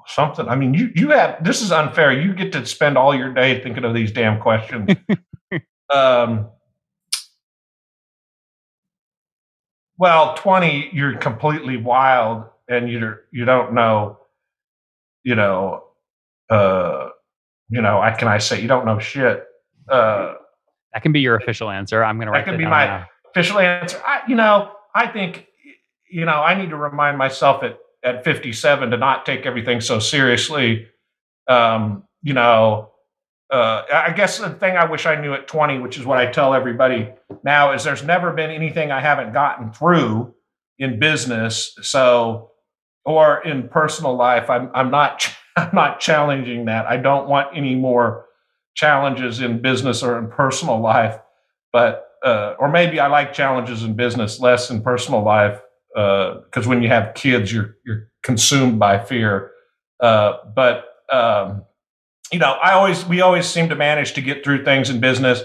Something. 0.08 0.48
I 0.48 0.56
mean, 0.56 0.74
you, 0.74 0.92
you 0.96 1.10
have, 1.12 1.44
this 1.44 1.62
is 1.62 1.72
unfair. 1.72 2.12
You 2.12 2.34
get 2.34 2.52
to 2.54 2.66
spend 2.66 2.98
all 2.98 3.16
your 3.16 3.34
day 3.34 3.62
thinking 3.62 3.84
of 3.84 3.94
these 3.94 4.12
damn 4.12 4.40
questions. 4.40 4.90
um, 5.94 6.50
well, 9.98 10.36
20, 10.36 10.90
you're 10.94 11.18
completely 11.18 11.78
wild 11.78 12.46
and 12.68 12.90
you're, 12.92 13.22
you 13.32 13.46
don't 13.46 13.74
know, 13.74 14.20
you 15.24 15.36
know, 15.36 15.84
uh, 16.50 17.10
you 17.70 17.82
know, 17.82 18.00
I 18.00 18.12
can 18.12 18.28
I 18.28 18.38
say 18.38 18.62
you 18.62 18.68
don't 18.68 18.86
know 18.86 19.00
shit. 19.00 19.44
Uh, 19.90 20.34
That 20.94 21.02
can 21.04 21.12
be 21.12 21.22
your 21.22 21.36
official 21.36 21.70
answer. 21.70 22.04
I'm 22.04 22.18
going 22.18 22.28
to 22.28 22.32
That 22.32 22.38
write 22.40 22.46
could 22.46 22.54
that 22.56 22.58
be 22.58 22.64
down 22.64 22.72
my- 22.72 22.86
now. 22.86 23.06
official 23.32 23.60
answer. 23.60 24.02
I, 24.06 24.22
you 24.28 24.36
know, 24.36 24.72
I 24.94 25.08
think, 25.08 25.48
you 26.10 26.26
know, 26.26 26.42
I 26.44 26.54
need 26.56 26.70
to 26.70 26.78
remind 26.78 27.18
myself 27.18 27.64
at, 27.64 27.78
at 28.04 28.24
57 28.24 28.92
to 28.92 28.98
not 28.98 29.26
take 29.26 29.46
everything 29.46 29.82
so 29.82 30.00
seriously. 30.00 30.88
Um, 31.48 32.04
you 32.22 32.34
know, 32.34 32.92
uh, 33.52 33.84
I 33.94 34.12
guess 34.12 34.40
the 34.40 34.50
thing 34.50 34.76
I 34.76 34.86
wish 34.86 35.06
I 35.06 35.20
knew 35.20 35.34
at 35.34 35.48
20, 35.48 35.80
which 35.80 35.98
is 35.98 36.06
what 36.06 36.18
I 36.18 36.32
tell 36.32 36.54
everybody 36.54 37.10
now, 37.44 37.74
is 37.74 37.84
there's 37.84 38.04
never 38.04 38.34
been 38.34 38.50
anything 38.50 38.92
I 38.92 39.02
haven't 39.02 39.34
gotten 39.34 39.72
through 39.72 40.34
in 40.80 41.00
business. 41.00 41.78
So, 41.82 42.52
or 43.06 43.44
in 43.46 43.70
personal 43.70 44.16
life, 44.16 44.50
I'm, 44.50 44.72
I'm 44.74 44.90
not, 44.90 45.32
I'm 45.56 45.74
not 45.74 46.00
challenging 46.00 46.66
that. 46.66 46.86
I 46.88 46.98
don't 46.98 47.28
want 47.30 47.56
any 47.56 47.76
more 47.76 48.26
challenges 48.76 49.42
in 49.42 49.62
business 49.62 50.04
or 50.04 50.18
in 50.18 50.30
personal 50.30 50.80
life, 50.80 51.18
but 51.72 52.06
uh, 52.26 52.56
or 52.60 52.70
maybe 52.70 53.00
I 53.00 53.08
like 53.08 53.34
challenges 53.34 53.84
in 53.84 53.96
business 53.96 54.40
less 54.40 54.72
in 54.72 54.82
personal 54.82 55.24
life 55.24 55.62
because 55.94 56.66
when 56.66 56.82
you 56.82 56.90
have 56.90 57.14
kids, 57.14 57.54
you're 57.54 57.78
you're 57.86 58.10
consumed 58.24 58.80
by 58.80 59.00
fear. 59.00 59.52
Uh, 60.00 60.34
but 60.54 60.86
um, 61.12 61.64
you 62.32 62.40
know, 62.40 62.54
I 62.54 62.74
always 62.74 63.06
we 63.06 63.22
always 63.22 63.46
seem 63.46 63.70
to 63.70 63.76
manage 63.76 64.14
to 64.14 64.22
get 64.22 64.44
through 64.44 64.66
things 64.66 64.90
in 64.90 65.00
business. 65.00 65.42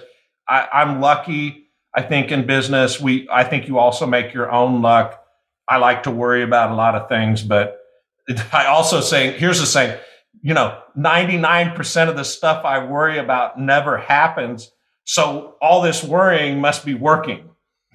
I, 0.49 0.69
I'm 0.73 1.01
lucky. 1.01 1.67
I 1.95 2.03
think 2.03 2.31
in 2.31 2.47
business, 2.47 3.01
we 3.01 3.29
I 3.31 3.45
think 3.45 3.69
you 3.69 3.79
also 3.79 4.07
make 4.07 4.33
your 4.33 4.51
own 4.51 4.83
luck. 4.83 5.23
I 5.69 5.77
like 5.77 6.05
to 6.05 6.11
worry 6.11 6.43
about 6.43 6.71
a 6.71 6.75
lot 6.75 6.95
of 6.95 7.09
things, 7.09 7.43
but 7.43 7.79
I 8.53 8.67
also 8.67 9.01
saying, 9.01 9.39
here's 9.39 9.61
the 9.61 9.67
saying, 9.67 9.99
you 10.43 10.55
know, 10.55 10.81
99% 10.97 12.09
of 12.09 12.17
the 12.17 12.25
stuff 12.25 12.65
I 12.65 12.85
worry 12.85 13.19
about 13.19 13.59
never 13.59 13.99
happens. 13.99 14.71
So 15.05 15.57
all 15.61 15.83
this 15.83 16.03
worrying 16.03 16.61
must 16.61 16.85
be 16.85 16.95
working, 16.95 17.51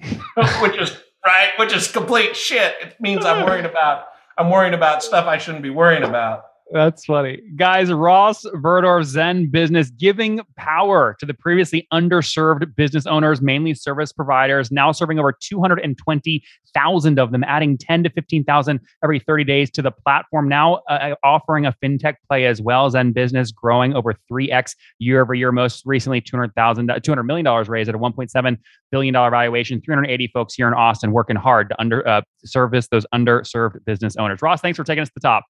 which 0.60 0.76
is 0.76 0.96
right, 1.24 1.50
which 1.58 1.74
is 1.74 1.90
complete 1.90 2.36
shit. 2.36 2.74
It 2.82 3.00
means 3.00 3.24
I'm 3.24 3.44
worrying 3.44 3.64
about 3.64 4.06
I'm 4.38 4.50
worrying 4.50 4.74
about 4.74 5.02
stuff 5.02 5.26
I 5.26 5.38
shouldn't 5.38 5.62
be 5.62 5.70
worrying 5.70 6.02
about. 6.02 6.44
That's 6.72 7.04
funny. 7.04 7.40
Guys, 7.54 7.92
Ross 7.92 8.44
Buhrdorf 8.44 9.04
Zen 9.04 9.50
Business 9.50 9.90
giving 9.90 10.40
power 10.56 11.16
to 11.20 11.26
the 11.26 11.32
previously 11.32 11.86
underserved 11.92 12.74
business 12.74 13.06
owners, 13.06 13.40
mainly 13.40 13.72
service 13.72 14.12
providers, 14.12 14.72
now 14.72 14.90
serving 14.90 15.20
over 15.20 15.32
220,000 15.32 17.18
of 17.20 17.30
them, 17.30 17.44
adding 17.44 17.78
10 17.78 18.02
to 18.02 18.10
15,000 18.10 18.80
every 19.04 19.20
30 19.20 19.44
days 19.44 19.70
to 19.70 19.82
the 19.82 19.92
platform. 19.92 20.48
Now 20.48 20.82
uh, 20.88 21.14
offering 21.22 21.66
a 21.66 21.74
fintech 21.82 22.14
play 22.28 22.46
as 22.46 22.60
well. 22.60 22.90
Zen 22.90 23.12
Business 23.12 23.52
growing 23.52 23.94
over 23.94 24.12
3x 24.28 24.74
year 24.98 25.22
over 25.22 25.34
year. 25.34 25.52
Most 25.52 25.86
recently, 25.86 26.20
$200,000, 26.20 26.52
$200 26.88 27.24
million 27.24 27.64
raised 27.68 27.88
at 27.88 27.94
a 27.94 27.98
$1.7 27.98 28.56
billion 28.90 29.14
valuation. 29.14 29.80
380 29.80 30.30
folks 30.34 30.54
here 30.54 30.66
in 30.66 30.74
Austin 30.74 31.12
working 31.12 31.36
hard 31.36 31.68
to 31.68 31.80
under 31.80 32.06
uh, 32.08 32.22
service 32.44 32.88
those 32.88 33.06
underserved 33.14 33.84
business 33.84 34.16
owners. 34.16 34.42
Ross, 34.42 34.60
thanks 34.60 34.76
for 34.76 34.84
taking 34.84 35.02
us 35.02 35.08
to 35.08 35.14
the 35.14 35.20
top. 35.20 35.44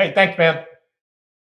Hey, 0.00 0.12
thanks, 0.14 0.38
man. 0.38 0.64